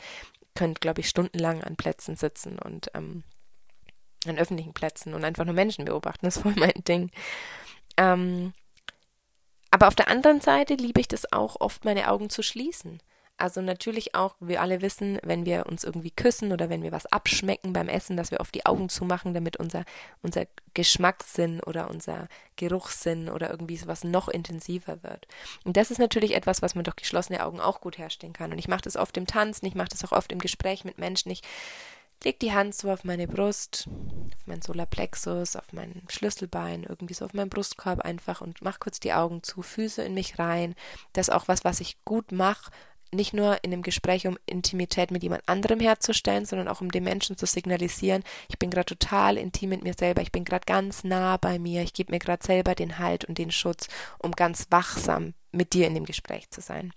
könnt, 0.54 0.80
glaube 0.80 1.00
ich, 1.00 1.08
stundenlang 1.08 1.62
an 1.62 1.76
Plätzen 1.76 2.16
sitzen 2.16 2.58
und 2.58 2.90
ähm, 2.94 3.24
an 4.26 4.38
öffentlichen 4.38 4.74
Plätzen 4.74 5.14
und 5.14 5.24
einfach 5.24 5.44
nur 5.44 5.54
Menschen 5.54 5.84
beobachten. 5.84 6.26
Das 6.26 6.36
ist 6.36 6.42
voll 6.42 6.54
mein 6.56 6.84
Ding. 6.86 7.10
Ähm, 7.96 8.52
aber 9.70 9.88
auf 9.88 9.94
der 9.94 10.08
anderen 10.08 10.40
Seite 10.40 10.74
liebe 10.74 11.00
ich 11.00 11.08
das 11.08 11.32
auch, 11.32 11.60
oft 11.60 11.84
meine 11.84 12.10
Augen 12.10 12.28
zu 12.28 12.42
schließen. 12.42 13.00
Also 13.40 13.62
natürlich 13.62 14.14
auch, 14.14 14.36
wir 14.40 14.60
alle 14.60 14.82
wissen, 14.82 15.18
wenn 15.22 15.46
wir 15.46 15.64
uns 15.66 15.82
irgendwie 15.82 16.10
küssen 16.10 16.52
oder 16.52 16.68
wenn 16.68 16.82
wir 16.82 16.92
was 16.92 17.06
abschmecken 17.06 17.72
beim 17.72 17.88
Essen, 17.88 18.18
dass 18.18 18.30
wir 18.30 18.40
oft 18.40 18.54
die 18.54 18.66
Augen 18.66 18.90
zumachen, 18.90 19.32
damit 19.32 19.56
unser, 19.56 19.84
unser 20.20 20.44
Geschmackssinn 20.74 21.60
oder 21.60 21.88
unser 21.88 22.28
Geruchssinn 22.56 23.30
oder 23.30 23.48
irgendwie 23.48 23.78
sowas 23.78 24.04
noch 24.04 24.28
intensiver 24.28 25.02
wird. 25.02 25.26
Und 25.64 25.78
das 25.78 25.90
ist 25.90 25.96
natürlich 25.96 26.34
etwas, 26.34 26.60
was 26.60 26.74
man 26.74 26.84
durch 26.84 26.96
geschlossene 26.96 27.42
Augen 27.42 27.60
auch 27.60 27.80
gut 27.80 27.96
herstellen 27.96 28.34
kann. 28.34 28.52
Und 28.52 28.58
ich 28.58 28.68
mache 28.68 28.82
das 28.82 28.96
oft 28.96 29.16
im 29.16 29.26
Tanzen, 29.26 29.64
ich 29.64 29.74
mache 29.74 29.88
das 29.88 30.04
auch 30.04 30.12
oft 30.12 30.32
im 30.32 30.38
Gespräch 30.38 30.84
mit 30.84 30.98
Menschen. 30.98 31.30
Ich 31.30 31.40
leg 32.24 32.38
die 32.40 32.52
Hand 32.52 32.74
so 32.74 32.90
auf 32.90 33.04
meine 33.04 33.26
Brust, 33.26 33.88
auf 34.34 34.46
mein 34.46 34.62
Solarplexus, 34.62 35.56
auf 35.56 35.72
mein 35.72 36.02
Schlüsselbein, 36.08 36.84
irgendwie 36.84 37.14
so 37.14 37.24
auf 37.24 37.34
meinen 37.34 37.50
Brustkorb 37.50 38.00
einfach 38.00 38.40
und 38.40 38.62
mach 38.62 38.80
kurz 38.80 39.00
die 39.00 39.12
Augen 39.12 39.42
zu, 39.42 39.62
Füße 39.62 40.02
in 40.02 40.14
mich 40.14 40.38
rein. 40.38 40.74
Das 41.12 41.28
ist 41.28 41.34
auch 41.34 41.48
was, 41.48 41.64
was 41.64 41.80
ich 41.80 42.04
gut 42.04 42.32
mache, 42.32 42.70
nicht 43.12 43.34
nur 43.34 43.62
in 43.64 43.72
einem 43.72 43.82
Gespräch, 43.82 44.26
um 44.26 44.38
Intimität 44.46 45.10
mit 45.10 45.22
jemand 45.22 45.48
anderem 45.48 45.80
herzustellen, 45.80 46.44
sondern 46.44 46.68
auch 46.68 46.80
um 46.80 46.90
dem 46.90 47.04
Menschen 47.04 47.36
zu 47.36 47.46
signalisieren, 47.46 48.22
ich 48.48 48.58
bin 48.58 48.70
gerade 48.70 48.86
total 48.86 49.36
intim 49.36 49.70
mit 49.70 49.82
mir 49.82 49.94
selber, 49.98 50.22
ich 50.22 50.32
bin 50.32 50.44
gerade 50.44 50.64
ganz 50.64 51.02
nah 51.04 51.36
bei 51.36 51.58
mir, 51.58 51.82
ich 51.82 51.92
gebe 51.92 52.12
mir 52.12 52.18
gerade 52.18 52.44
selber 52.44 52.74
den 52.74 52.98
Halt 52.98 53.24
und 53.24 53.38
den 53.38 53.50
Schutz, 53.50 53.88
um 54.18 54.32
ganz 54.32 54.66
wachsam 54.70 55.34
mit 55.52 55.72
dir 55.72 55.86
in 55.86 55.94
dem 55.94 56.04
Gespräch 56.04 56.50
zu 56.50 56.60
sein. 56.60 56.92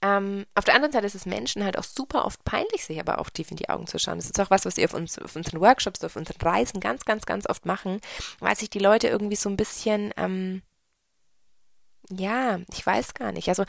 Ähm, 0.00 0.46
auf 0.54 0.64
der 0.64 0.74
anderen 0.74 0.92
Seite 0.92 1.06
ist 1.06 1.16
es 1.16 1.26
Menschen 1.26 1.64
halt 1.64 1.76
auch 1.76 1.84
super 1.84 2.24
oft 2.24 2.44
peinlich, 2.44 2.84
sich 2.84 3.00
aber 3.00 3.18
auch 3.18 3.30
tief 3.30 3.50
in 3.50 3.56
die 3.56 3.68
Augen 3.68 3.86
zu 3.86 3.98
schauen. 3.98 4.18
Das 4.18 4.26
ist 4.26 4.38
auch 4.38 4.50
was, 4.50 4.64
was 4.64 4.76
wir 4.76 4.84
auf, 4.84 4.94
uns, 4.94 5.18
auf 5.18 5.34
unseren 5.34 5.60
Workshops, 5.60 6.04
auf 6.04 6.14
unseren 6.14 6.40
Reisen 6.40 6.80
ganz, 6.80 7.04
ganz, 7.04 7.26
ganz 7.26 7.48
oft 7.48 7.66
machen, 7.66 8.00
weil 8.38 8.56
sich 8.56 8.70
die 8.70 8.78
Leute 8.78 9.08
irgendwie 9.08 9.36
so 9.36 9.48
ein 9.48 9.56
bisschen, 9.56 10.12
ähm, 10.16 10.62
ja, 12.10 12.60
ich 12.72 12.86
weiß 12.86 13.14
gar 13.14 13.32
nicht, 13.32 13.48
also 13.48 13.64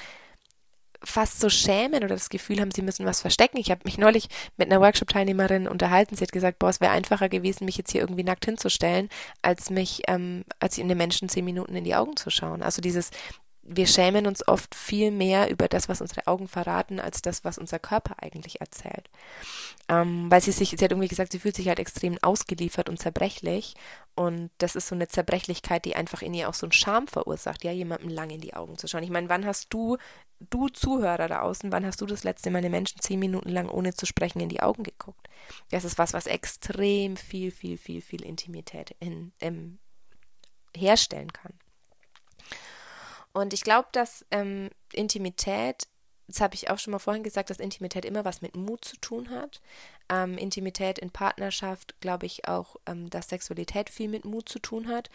fast 1.03 1.39
so 1.39 1.49
schämen 1.49 2.03
oder 2.03 2.15
das 2.15 2.29
Gefühl 2.29 2.59
haben, 2.59 2.71
sie 2.71 2.81
müssen 2.81 3.05
was 3.05 3.21
verstecken. 3.21 3.57
Ich 3.57 3.71
habe 3.71 3.81
mich 3.85 3.97
neulich 3.97 4.27
mit 4.57 4.69
einer 4.69 4.81
Workshop-Teilnehmerin 4.81 5.67
unterhalten. 5.67 6.15
Sie 6.15 6.23
hat 6.23 6.31
gesagt, 6.31 6.59
boah, 6.59 6.69
es 6.69 6.81
wäre 6.81 6.91
einfacher 6.91 7.29
gewesen, 7.29 7.65
mich 7.65 7.77
jetzt 7.77 7.91
hier 7.91 8.01
irgendwie 8.01 8.23
nackt 8.23 8.45
hinzustellen, 8.45 9.09
als 9.41 9.69
mich, 9.69 10.01
ähm, 10.07 10.43
als 10.59 10.77
in 10.77 10.89
den 10.89 10.97
Menschen 10.97 11.29
zehn 11.29 11.45
Minuten 11.45 11.75
in 11.75 11.85
die 11.85 11.95
Augen 11.95 12.17
zu 12.17 12.29
schauen. 12.29 12.61
Also 12.61 12.81
dieses 12.81 13.11
wir 13.71 13.85
schämen 13.85 14.25
uns 14.25 14.47
oft 14.47 14.73
viel 14.73 15.11
mehr 15.11 15.51
über 15.51 15.67
das, 15.67 15.89
was 15.89 16.01
unsere 16.01 16.25
Augen 16.25 16.47
verraten, 16.47 16.99
als 16.99 17.21
das, 17.21 17.43
was 17.45 17.59
unser 17.59 17.77
Körper 17.77 18.15
eigentlich 18.19 18.61
erzählt. 18.61 19.09
Ähm, 19.87 20.29
weil 20.31 20.41
sie 20.41 20.51
sich, 20.51 20.69
sie 20.69 20.83
hat 20.83 20.91
irgendwie 20.91 21.07
gesagt, 21.07 21.31
sie 21.31 21.39
fühlt 21.39 21.55
sich 21.55 21.67
halt 21.67 21.77
extrem 21.77 22.17
ausgeliefert 22.23 22.89
und 22.89 22.97
zerbrechlich. 22.97 23.75
Und 24.15 24.49
das 24.57 24.75
ist 24.75 24.87
so 24.87 24.95
eine 24.95 25.07
Zerbrechlichkeit, 25.07 25.85
die 25.85 25.95
einfach 25.95 26.23
in 26.23 26.33
ihr 26.33 26.49
auch 26.49 26.55
so 26.55 26.65
einen 26.65 26.71
Charme 26.71 27.07
verursacht, 27.07 27.63
ja, 27.63 27.71
jemandem 27.71 28.09
lang 28.09 28.31
in 28.31 28.41
die 28.41 28.55
Augen 28.55 28.77
zu 28.77 28.87
schauen. 28.87 29.03
Ich 29.03 29.11
meine, 29.11 29.29
wann 29.29 29.45
hast 29.45 29.71
du, 29.71 29.97
du 30.49 30.67
Zuhörer 30.69 31.27
da 31.27 31.41
außen, 31.41 31.71
wann 31.71 31.85
hast 31.85 32.01
du 32.01 32.07
das 32.07 32.23
letzte 32.23 32.49
Mal 32.49 32.63
den 32.63 32.71
Menschen 32.71 32.99
zehn 33.01 33.19
Minuten 33.19 33.49
lang 33.49 33.69
ohne 33.69 33.93
zu 33.93 34.07
sprechen 34.07 34.39
in 34.39 34.49
die 34.49 34.61
Augen 34.61 34.83
geguckt? 34.83 35.29
Das 35.69 35.83
ist 35.83 35.99
was, 35.99 36.13
was 36.13 36.25
extrem 36.25 37.17
viel, 37.17 37.51
viel, 37.51 37.77
viel, 37.77 38.01
viel 38.01 38.23
Intimität 38.23 38.95
in, 38.99 39.31
in, 39.39 39.77
herstellen 40.75 41.31
kann. 41.31 41.53
Und 43.33 43.53
ich 43.53 43.61
glaube, 43.61 43.89
dass 43.91 44.25
ähm, 44.31 44.69
Intimität, 44.93 45.87
das 46.27 46.41
habe 46.41 46.55
ich 46.55 46.69
auch 46.69 46.77
schon 46.77 46.91
mal 46.91 46.99
vorhin 46.99 47.23
gesagt, 47.23 47.49
dass 47.49 47.59
Intimität 47.59 48.05
immer 48.05 48.25
was 48.25 48.41
mit 48.41 48.55
Mut 48.55 48.85
zu 48.85 48.97
tun 48.97 49.29
hat. 49.29 49.61
Ähm, 50.11 50.37
Intimität 50.37 50.97
in 50.97 51.11
Partnerschaft, 51.11 51.95
glaube 52.01 52.25
ich 52.25 52.47
auch, 52.47 52.77
ähm, 52.87 53.09
dass 53.11 53.29
Sexualität 53.29 53.91
viel 53.91 54.09
mit 54.09 54.25
Mut 54.25 54.49
zu 54.49 54.57
tun 54.57 54.87
hat, 54.87 55.09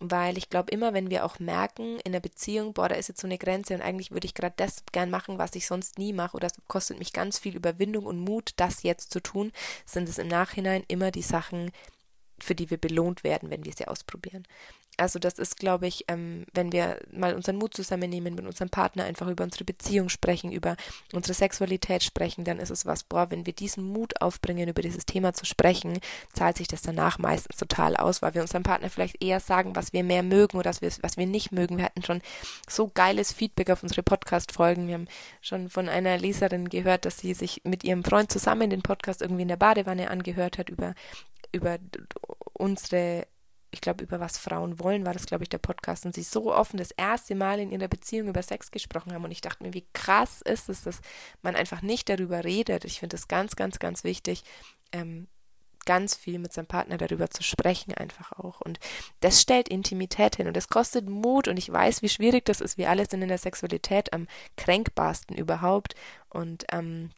weil 0.00 0.36
ich 0.36 0.50
glaube 0.50 0.70
immer, 0.70 0.92
wenn 0.92 1.08
wir 1.08 1.24
auch 1.24 1.38
merken 1.38 1.98
in 2.00 2.12
der 2.12 2.20
Beziehung, 2.20 2.74
boah, 2.74 2.90
da 2.90 2.94
ist 2.94 3.08
jetzt 3.08 3.22
so 3.22 3.26
eine 3.26 3.38
Grenze 3.38 3.74
und 3.74 3.80
eigentlich 3.80 4.10
würde 4.10 4.26
ich 4.26 4.34
gerade 4.34 4.54
das 4.58 4.84
gern 4.92 5.08
machen, 5.08 5.38
was 5.38 5.54
ich 5.54 5.66
sonst 5.66 5.98
nie 5.98 6.12
mache 6.12 6.36
oder 6.36 6.48
das 6.48 6.58
kostet 6.68 6.98
mich 6.98 7.14
ganz 7.14 7.38
viel 7.38 7.56
Überwindung 7.56 8.04
und 8.04 8.18
Mut, 8.18 8.52
das 8.56 8.82
jetzt 8.82 9.12
zu 9.12 9.20
tun, 9.20 9.50
sind 9.86 10.08
es 10.10 10.18
im 10.18 10.28
Nachhinein 10.28 10.84
immer 10.88 11.10
die 11.10 11.22
Sachen, 11.22 11.70
für 12.38 12.54
die 12.54 12.68
wir 12.68 12.78
belohnt 12.78 13.24
werden, 13.24 13.50
wenn 13.50 13.64
wir 13.64 13.72
sie 13.72 13.88
ausprobieren. 13.88 14.46
Also 14.96 15.18
das 15.18 15.38
ist, 15.38 15.56
glaube 15.58 15.86
ich, 15.86 16.04
ähm, 16.08 16.44
wenn 16.52 16.72
wir 16.72 16.98
mal 17.12 17.34
unseren 17.34 17.56
Mut 17.56 17.74
zusammennehmen, 17.74 18.34
mit 18.34 18.46
unserem 18.46 18.70
Partner 18.70 19.04
einfach 19.04 19.26
über 19.28 19.44
unsere 19.44 19.64
Beziehung 19.64 20.08
sprechen, 20.08 20.52
über 20.52 20.76
unsere 21.12 21.34
Sexualität 21.34 22.04
sprechen, 22.04 22.44
dann 22.44 22.58
ist 22.58 22.70
es 22.70 22.86
was, 22.86 23.02
boah, 23.02 23.30
wenn 23.30 23.46
wir 23.46 23.52
diesen 23.52 23.84
Mut 23.84 24.20
aufbringen, 24.20 24.68
über 24.68 24.82
dieses 24.82 25.06
Thema 25.06 25.32
zu 25.32 25.44
sprechen, 25.44 25.98
zahlt 26.32 26.56
sich 26.56 26.68
das 26.68 26.82
danach 26.82 27.18
meistens 27.18 27.56
total 27.56 27.96
aus, 27.96 28.22
weil 28.22 28.34
wir 28.34 28.42
unserem 28.42 28.62
Partner 28.62 28.88
vielleicht 28.88 29.22
eher 29.22 29.40
sagen, 29.40 29.74
was 29.74 29.92
wir 29.92 30.04
mehr 30.04 30.22
mögen 30.22 30.58
oder 30.58 30.70
was 30.70 30.80
wir, 30.80 30.90
was 31.00 31.16
wir 31.16 31.26
nicht 31.26 31.50
mögen. 31.50 31.76
Wir 31.76 31.84
hatten 31.84 32.02
schon 32.02 32.22
so 32.68 32.88
geiles 32.88 33.32
Feedback 33.32 33.70
auf 33.70 33.82
unsere 33.82 34.02
Podcast-Folgen. 34.02 34.86
Wir 34.86 34.94
haben 34.94 35.08
schon 35.40 35.68
von 35.68 35.88
einer 35.88 36.18
Leserin 36.18 36.68
gehört, 36.68 37.04
dass 37.04 37.18
sie 37.18 37.34
sich 37.34 37.62
mit 37.64 37.84
ihrem 37.84 38.04
Freund 38.04 38.30
zusammen 38.30 38.70
den 38.70 38.82
Podcast 38.82 39.22
irgendwie 39.22 39.42
in 39.42 39.48
der 39.48 39.56
Badewanne 39.56 40.10
angehört 40.10 40.58
hat 40.58 40.70
über 40.70 40.94
über 41.54 41.78
unsere 42.52 43.26
ich 43.74 43.80
glaube, 43.80 44.02
über 44.04 44.20
was 44.20 44.38
Frauen 44.38 44.78
wollen, 44.80 45.04
war 45.04 45.12
das, 45.12 45.26
glaube 45.26 45.44
ich, 45.44 45.50
der 45.50 45.58
Podcast. 45.58 46.06
Und 46.06 46.14
sie 46.14 46.22
so 46.22 46.54
offen 46.54 46.78
das 46.78 46.90
erste 46.92 47.34
Mal 47.34 47.60
in 47.60 47.70
ihrer 47.70 47.88
Beziehung 47.88 48.28
über 48.28 48.42
Sex 48.42 48.70
gesprochen 48.70 49.12
haben. 49.12 49.24
Und 49.24 49.30
ich 49.30 49.40
dachte 49.40 49.62
mir, 49.62 49.74
wie 49.74 49.86
krass 49.92 50.40
ist 50.42 50.68
es, 50.68 50.82
dass 50.82 51.00
man 51.42 51.56
einfach 51.56 51.82
nicht 51.82 52.08
darüber 52.08 52.44
redet. 52.44 52.84
Ich 52.84 53.00
finde 53.00 53.16
es 53.16 53.28
ganz, 53.28 53.56
ganz, 53.56 53.78
ganz 53.78 54.04
wichtig, 54.04 54.44
ähm, 54.92 55.28
ganz 55.84 56.14
viel 56.14 56.38
mit 56.38 56.52
seinem 56.52 56.66
Partner 56.66 56.96
darüber 56.96 57.28
zu 57.28 57.42
sprechen, 57.42 57.92
einfach 57.94 58.32
auch. 58.32 58.60
Und 58.60 58.78
das 59.20 59.40
stellt 59.40 59.68
Intimität 59.68 60.36
hin 60.36 60.46
und 60.46 60.56
das 60.56 60.68
kostet 60.68 61.08
Mut. 61.08 61.48
Und 61.48 61.58
ich 61.58 61.70
weiß, 61.70 62.02
wie 62.02 62.08
schwierig 62.08 62.44
das 62.46 62.60
ist. 62.60 62.78
Wir 62.78 62.90
alle 62.90 63.06
sind 63.06 63.22
in 63.22 63.28
der 63.28 63.38
Sexualität 63.38 64.12
am 64.12 64.26
kränkbarsten 64.56 65.36
überhaupt. 65.36 65.94
Und 66.30 66.64
ähm, 66.72 67.10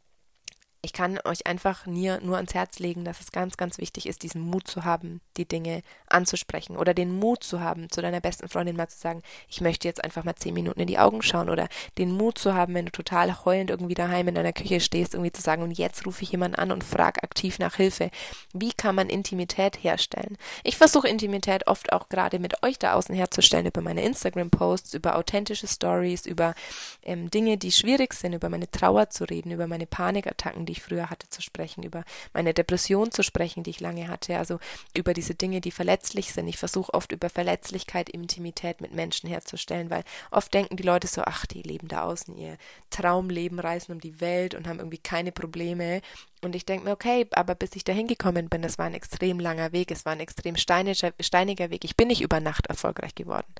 ich 0.87 0.93
kann 0.93 1.19
euch 1.25 1.49
einfach 1.49 1.85
nur, 1.87 2.21
nur 2.21 2.37
ans 2.37 2.55
Herz 2.55 2.78
legen, 2.78 3.05
dass 3.05 3.19
es 3.19 3.33
ganz, 3.33 3.57
ganz 3.57 3.78
wichtig 3.78 4.07
ist, 4.07 4.23
diesen 4.23 4.40
Mut 4.40 4.69
zu 4.69 4.85
haben, 4.85 5.21
die 5.37 5.45
Dinge 5.45 5.83
anzusprechen 6.07 6.76
oder 6.76 6.95
den 6.95 7.11
Mut 7.11 7.43
zu 7.43 7.59
haben, 7.59 7.90
zu 7.90 8.02
deiner 8.02 8.21
besten 8.21 8.49
Freundin 8.49 8.76
mal 8.76 8.87
zu 8.87 8.97
sagen, 8.97 9.25
ich 9.49 9.61
möchte 9.61 9.88
jetzt 9.88 10.05
einfach 10.05 10.23
mal 10.23 10.37
zehn 10.37 10.55
Minuten 10.55 10.78
in 10.78 10.87
die 10.87 11.00
Augen 11.00 11.23
schauen 11.23 11.50
oder 11.50 11.69
den 11.99 12.12
Mut 12.12 12.38
zu 12.38 12.55
haben, 12.55 12.73
wenn 12.75 12.85
du 12.85 12.93
total 12.93 13.45
heulend 13.45 13.71
irgendwie 13.71 13.97
daheim 13.97 14.28
in 14.28 14.37
deiner 14.37 14.52
Küche 14.52 14.78
stehst, 14.78 15.14
irgendwie 15.14 15.33
zu 15.33 15.43
sagen, 15.43 15.64
und 15.64 15.73
jetzt 15.73 16.07
rufe 16.07 16.23
ich 16.23 16.31
jemanden 16.31 16.55
an 16.55 16.71
und 16.71 16.85
frage 16.85 17.21
aktiv 17.25 17.59
nach 17.59 17.75
Hilfe. 17.75 18.11
Wie 18.52 18.71
kann 18.73 18.95
man 18.95 19.09
Intimität 19.09 19.83
herstellen? 19.83 20.38
Ich 20.62 20.76
versuche 20.76 21.09
Intimität 21.09 21.66
oft 21.66 21.93
auch 21.93 22.09
gerade 22.09 22.38
mit 22.38 22.62
euch 22.62 22.78
da 22.78 22.93
außen 22.93 23.12
herzustellen, 23.12 23.66
über 23.66 23.81
meine 23.83 24.02
Instagram-Posts, 24.02 24.95
über 24.95 25.16
authentische 25.16 25.66
Stories, 25.66 26.26
über 26.26 26.55
ähm, 27.02 27.28
Dinge, 27.28 27.59
die 27.59 27.73
schwierig 27.73 28.14
sind, 28.14 28.35
über 28.35 28.49
meine 28.49 28.71
Trauer 28.71 29.11
zu 29.11 29.25
reden, 29.25 29.50
über 29.50 29.66
meine 29.66 29.87
Panikattacken, 29.87 30.64
die 30.64 30.75
ich 30.76 30.83
früher 30.83 31.11
hatte, 31.11 31.28
zu 31.28 31.42
sprechen, 31.42 31.83
über 31.83 32.04
meine 32.33 32.54
Depression 32.54 33.11
zu 33.11 33.23
sprechen, 33.23 33.62
die 33.62 33.71
ich 33.71 33.80
lange 33.80 34.09
hatte, 34.09 34.38
also 34.38 34.59
über 34.95 35.14
diese 35.14 35.35
Dinge, 35.35 35.61
die 35.61 35.71
verletzlich 35.71 36.33
sind. 36.33 36.49
Ich 36.49 36.59
versuche 36.59 36.92
oft 36.95 37.12
über 37.12 37.30
Verletzlichkeit, 37.30 38.09
Intimität 38.09 38.80
mit 38.80 38.92
Menschen 38.92 39.28
herzustellen, 39.28 39.90
weil 39.90 40.04
oft 40.30 40.52
denken 40.52 40.76
die 40.76 40.83
Leute 40.83 41.06
so, 41.06 41.23
ach, 41.25 41.47
die 41.47 41.62
leben 41.62 41.88
da 41.88 42.02
außen 42.02 42.37
ihr 42.37 42.56
Traumleben, 42.90 43.59
reisen 43.59 43.92
um 43.92 44.00
die 44.00 44.21
Welt 44.21 44.54
und 44.54 44.66
haben 44.66 44.78
irgendwie 44.78 44.99
keine 44.99 45.33
Probleme. 45.33 46.00
Und 46.42 46.54
ich 46.54 46.66
denke 46.66 46.85
mir, 46.85 46.92
okay, 46.92 47.26
aber 47.33 47.54
bis 47.54 47.75
ich 47.75 47.85
dahin 47.85 48.06
gekommen 48.06 48.49
bin, 48.49 48.62
das 48.62 48.78
war 48.78 48.87
ein 48.87 48.95
extrem 48.95 49.40
langer 49.40 49.73
Weg, 49.73 49.90
es 49.90 50.04
war 50.04 50.12
ein 50.12 50.21
extrem 50.21 50.56
steiniger, 50.56 51.12
steiniger 51.21 51.71
Weg. 51.71 51.85
Ich 51.85 51.97
bin 51.97 52.09
nicht 52.09 52.21
über 52.21 52.40
Nacht 52.40 52.66
erfolgreich 52.66 53.14
geworden 53.14 53.52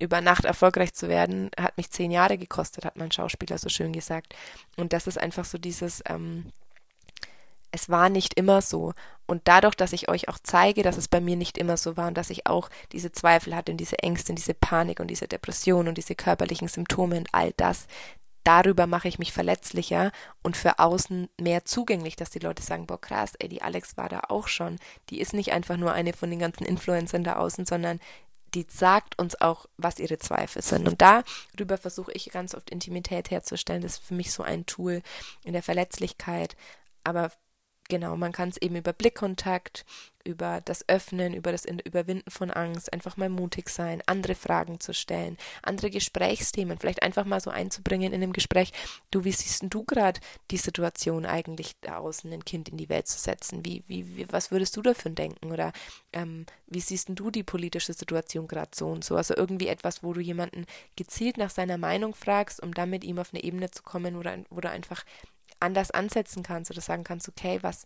über 0.00 0.20
Nacht 0.20 0.44
erfolgreich 0.44 0.94
zu 0.94 1.08
werden, 1.08 1.50
hat 1.58 1.76
mich 1.76 1.90
zehn 1.90 2.10
Jahre 2.10 2.38
gekostet, 2.38 2.84
hat 2.84 2.96
mein 2.96 3.12
Schauspieler 3.12 3.58
so 3.58 3.68
schön 3.68 3.92
gesagt. 3.92 4.34
Und 4.76 4.92
das 4.92 5.06
ist 5.06 5.18
einfach 5.18 5.44
so 5.44 5.58
dieses, 5.58 6.02
ähm, 6.08 6.52
es 7.70 7.88
war 7.88 8.08
nicht 8.08 8.34
immer 8.34 8.62
so. 8.62 8.94
Und 9.26 9.42
dadurch, 9.44 9.74
dass 9.74 9.92
ich 9.92 10.08
euch 10.08 10.28
auch 10.28 10.38
zeige, 10.42 10.82
dass 10.82 10.96
es 10.96 11.08
bei 11.08 11.20
mir 11.20 11.36
nicht 11.36 11.58
immer 11.58 11.76
so 11.76 11.96
war 11.96 12.08
und 12.08 12.16
dass 12.16 12.30
ich 12.30 12.46
auch 12.46 12.70
diese 12.92 13.12
Zweifel 13.12 13.54
hatte 13.54 13.72
und 13.72 13.78
diese 13.78 13.98
Ängste 13.98 14.32
und 14.32 14.38
diese 14.38 14.54
Panik 14.54 15.00
und 15.00 15.08
diese 15.08 15.28
Depression 15.28 15.86
und 15.86 15.98
diese 15.98 16.14
körperlichen 16.14 16.68
Symptome 16.68 17.18
und 17.18 17.28
all 17.32 17.52
das, 17.56 17.86
darüber 18.44 18.86
mache 18.86 19.08
ich 19.08 19.18
mich 19.18 19.34
verletzlicher 19.34 20.10
und 20.42 20.56
für 20.56 20.78
außen 20.78 21.28
mehr 21.38 21.66
zugänglich, 21.66 22.16
dass 22.16 22.30
die 22.30 22.38
Leute 22.38 22.62
sagen, 22.62 22.86
boah 22.86 22.98
krass, 22.98 23.34
ey, 23.38 23.48
die 23.50 23.60
Alex 23.60 23.98
war 23.98 24.08
da 24.08 24.22
auch 24.28 24.48
schon. 24.48 24.78
Die 25.10 25.20
ist 25.20 25.34
nicht 25.34 25.52
einfach 25.52 25.76
nur 25.76 25.92
eine 25.92 26.14
von 26.14 26.30
den 26.30 26.38
ganzen 26.38 26.64
Influencern 26.64 27.24
da 27.24 27.36
außen, 27.36 27.66
sondern 27.66 28.00
die 28.54 28.66
sagt 28.68 29.18
uns 29.18 29.40
auch, 29.40 29.66
was 29.76 29.98
ihre 29.98 30.18
Zweifel 30.18 30.62
sind. 30.62 30.88
Und 30.88 31.02
darüber 31.02 31.78
versuche 31.78 32.12
ich 32.12 32.30
ganz 32.30 32.54
oft 32.54 32.70
Intimität 32.70 33.30
herzustellen. 33.30 33.82
Das 33.82 33.94
ist 33.94 34.06
für 34.06 34.14
mich 34.14 34.32
so 34.32 34.42
ein 34.42 34.66
Tool 34.66 35.02
in 35.44 35.52
der 35.52 35.62
Verletzlichkeit. 35.62 36.56
Aber 37.04 37.30
genau, 37.88 38.16
man 38.16 38.32
kann 38.32 38.50
es 38.50 38.56
eben 38.58 38.76
über 38.76 38.92
Blickkontakt, 38.92 39.84
über 40.24 40.60
das 40.64 40.86
Öffnen, 40.88 41.32
über 41.32 41.52
das 41.52 41.64
Überwinden 41.64 42.30
von 42.30 42.50
Angst, 42.50 42.92
einfach 42.92 43.16
mal 43.16 43.30
mutig 43.30 43.70
sein, 43.70 44.02
andere 44.06 44.34
Fragen 44.34 44.78
zu 44.78 44.92
stellen, 44.92 45.38
andere 45.62 45.90
Gesprächsthemen, 45.90 46.78
vielleicht 46.78 47.02
einfach 47.02 47.24
mal 47.24 47.40
so 47.40 47.50
einzubringen 47.50 48.12
in 48.12 48.22
einem 48.22 48.34
Gespräch, 48.34 48.72
du, 49.10 49.24
wie 49.24 49.32
siehst 49.32 49.64
du 49.68 49.84
gerade 49.84 50.20
die 50.50 50.58
Situation 50.58 51.24
eigentlich 51.24 51.76
da 51.80 51.96
außen, 51.98 52.30
ein 52.32 52.44
Kind 52.44 52.68
in 52.68 52.76
die 52.76 52.90
Welt 52.90 53.08
zu 53.08 53.18
setzen? 53.18 53.64
Wie, 53.64 53.82
wie, 53.86 54.16
wie 54.16 54.26
was 54.30 54.50
würdest 54.50 54.76
du 54.76 54.82
dafür 54.82 55.10
denken? 55.10 55.50
Oder 55.50 55.72
ähm, 56.12 56.44
wie 56.66 56.80
siehst 56.80 57.08
du 57.10 57.30
die 57.30 57.42
politische 57.42 57.94
Situation 57.94 58.46
gerade 58.48 58.70
so 58.74 58.88
und 58.88 59.04
so? 59.04 59.16
Also 59.16 59.34
irgendwie 59.34 59.68
etwas, 59.68 60.02
wo 60.02 60.12
du 60.12 60.20
jemanden 60.20 60.66
gezielt 60.96 61.38
nach 61.38 61.50
seiner 61.50 61.78
Meinung 61.78 62.14
fragst, 62.14 62.62
um 62.62 62.74
dann 62.74 62.90
mit 62.90 63.02
ihm 63.02 63.18
auf 63.18 63.32
eine 63.32 63.42
Ebene 63.42 63.70
zu 63.70 63.82
kommen, 63.82 64.16
wo 64.16 64.22
du, 64.22 64.44
wo 64.50 64.60
du 64.60 64.68
einfach 64.68 65.04
anders 65.60 65.90
ansetzen 65.90 66.42
kannst 66.42 66.70
oder 66.70 66.80
sagen 66.80 67.04
kannst, 67.04 67.28
okay, 67.28 67.58
was, 67.62 67.84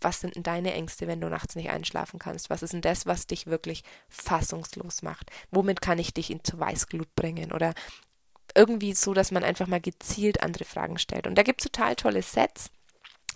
was 0.00 0.20
sind 0.20 0.36
denn 0.36 0.42
deine 0.42 0.72
Ängste, 0.72 1.06
wenn 1.06 1.20
du 1.20 1.28
nachts 1.28 1.56
nicht 1.56 1.70
einschlafen 1.70 2.18
kannst? 2.18 2.50
Was 2.50 2.62
ist 2.62 2.72
denn 2.72 2.80
das, 2.80 3.06
was 3.06 3.26
dich 3.26 3.46
wirklich 3.46 3.82
fassungslos 4.08 5.02
macht? 5.02 5.30
Womit 5.50 5.80
kann 5.80 5.98
ich 5.98 6.14
dich 6.14 6.30
in 6.30 6.44
zur 6.44 6.60
Weißglut 6.60 7.14
bringen? 7.14 7.52
Oder 7.52 7.74
irgendwie 8.54 8.94
so, 8.94 9.14
dass 9.14 9.30
man 9.30 9.44
einfach 9.44 9.66
mal 9.66 9.80
gezielt 9.80 10.42
andere 10.42 10.64
Fragen 10.64 10.98
stellt. 10.98 11.26
Und 11.26 11.36
da 11.36 11.42
gibt 11.42 11.60
es 11.60 11.70
total 11.70 11.96
tolle 11.96 12.22
Sets, 12.22 12.70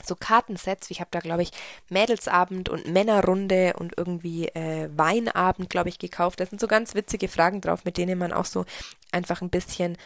so 0.04 0.14
Kartensets. 0.14 0.90
Ich 0.90 1.00
habe 1.00 1.08
da, 1.10 1.20
glaube 1.20 1.42
ich, 1.42 1.52
Mädelsabend 1.88 2.68
und 2.68 2.86
Männerrunde 2.88 3.74
und 3.78 3.94
irgendwie 3.96 4.48
äh, 4.48 4.90
Weinabend, 4.94 5.70
glaube 5.70 5.88
ich, 5.88 5.98
gekauft. 5.98 6.40
Da 6.40 6.46
sind 6.46 6.60
so 6.60 6.66
ganz 6.66 6.94
witzige 6.94 7.28
Fragen 7.28 7.60
drauf, 7.60 7.84
mit 7.84 7.96
denen 7.96 8.18
man 8.18 8.32
auch 8.32 8.44
so 8.44 8.64
einfach 9.10 9.40
ein 9.40 9.50
bisschen 9.50 9.96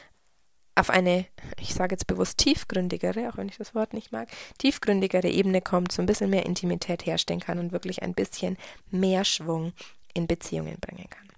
auf 0.81 0.91
eine, 0.91 1.27
ich 1.61 1.75
sage 1.75 1.95
jetzt 1.95 2.07
bewusst 2.07 2.39
tiefgründigere, 2.39 3.29
auch 3.29 3.37
wenn 3.37 3.49
ich 3.49 3.59
das 3.59 3.75
Wort 3.75 3.95
nicht 3.95 4.13
mag, 4.13 4.29
tiefgründigere 4.59 5.29
Ebene 5.29 5.61
kommt, 5.61 5.93
so 5.93 6.03
ein 6.03 6.07
bisschen 6.07 6.31
mehr 6.31 6.47
Intimität 6.47 7.07
herstellen 7.07 7.41
kann 7.41 7.59
und 7.59 7.73
wirklich 7.73 8.03
ein 8.03 8.15
bisschen 8.15 8.57
mehr 8.91 9.25
Schwung 9.25 9.73
in 10.15 10.27
Beziehungen 10.27 10.77
bringen 10.81 11.09
kann. 11.09 11.31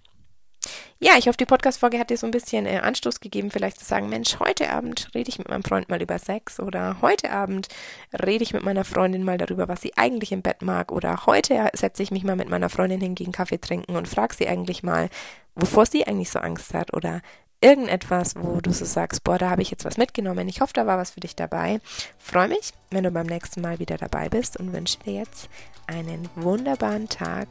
Ja, 0.99 1.17
ich 1.17 1.27
hoffe, 1.27 1.37
die 1.37 1.45
Podcast-Folge 1.45 1.99
hat 1.99 2.09
dir 2.09 2.17
so 2.17 2.25
ein 2.25 2.31
bisschen 2.31 2.65
äh, 2.65 2.77
Anstoß 2.77 3.19
gegeben, 3.19 3.51
vielleicht 3.51 3.77
zu 3.77 3.83
sagen, 3.83 4.07
Mensch, 4.07 4.39
heute 4.39 4.69
Abend 4.69 5.09
rede 5.13 5.27
ich 5.27 5.37
mit 5.37 5.49
meinem 5.49 5.63
Freund 5.63 5.89
mal 5.89 6.01
über 6.01 6.17
Sex 6.17 6.61
oder 6.61 7.01
heute 7.01 7.31
Abend 7.31 7.67
rede 8.13 8.43
ich 8.43 8.53
mit 8.53 8.63
meiner 8.63 8.85
Freundin 8.85 9.23
mal 9.23 9.37
darüber, 9.37 9.67
was 9.67 9.81
sie 9.81 9.97
eigentlich 9.97 10.31
im 10.31 10.41
Bett 10.41 10.61
mag 10.61 10.93
oder 10.93 11.25
heute 11.25 11.69
setze 11.73 12.03
ich 12.03 12.11
mich 12.11 12.23
mal 12.23 12.37
mit 12.37 12.47
meiner 12.47 12.69
Freundin 12.69 13.01
hin 13.01 13.15
gegen 13.15 13.33
Kaffee 13.33 13.59
trinken 13.59 13.97
und 13.97 14.07
frage 14.07 14.33
sie 14.33 14.47
eigentlich 14.47 14.81
mal, 14.81 15.09
wovor 15.55 15.85
sie 15.85 16.07
eigentlich 16.07 16.29
so 16.29 16.39
Angst 16.39 16.73
hat 16.73 16.93
oder 16.93 17.21
irgendetwas, 17.63 18.35
wo 18.35 18.59
du 18.61 18.71
so 18.71 18.85
sagst, 18.85 19.23
boah, 19.23 19.37
da 19.37 19.49
habe 19.49 19.61
ich 19.61 19.71
jetzt 19.71 19.85
was 19.85 19.97
mitgenommen. 19.97 20.47
Ich 20.47 20.61
hoffe, 20.61 20.73
da 20.73 20.85
war 20.85 20.97
was 20.97 21.11
für 21.11 21.21
dich 21.21 21.35
dabei. 21.35 21.79
Freue 22.17 22.49
mich, 22.49 22.73
wenn 22.91 23.03
du 23.03 23.11
beim 23.11 23.27
nächsten 23.27 23.61
Mal 23.61 23.79
wieder 23.79 23.97
dabei 23.97 24.29
bist 24.29 24.57
und 24.57 24.73
wünsche 24.73 24.99
dir 24.99 25.13
jetzt 25.13 25.49
einen 25.87 26.29
wunderbaren 26.35 27.09
Tag. 27.09 27.47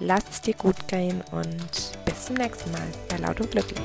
Lass 0.00 0.24
es 0.30 0.42
dir 0.42 0.54
gut 0.54 0.86
gehen 0.86 1.22
und 1.32 1.98
bis 2.04 2.26
zum 2.26 2.36
nächsten 2.36 2.70
Mal 2.70 2.86
bei 3.08 3.16
Laut 3.16 3.40
und 3.40 3.50
Glücklich. 3.50 3.80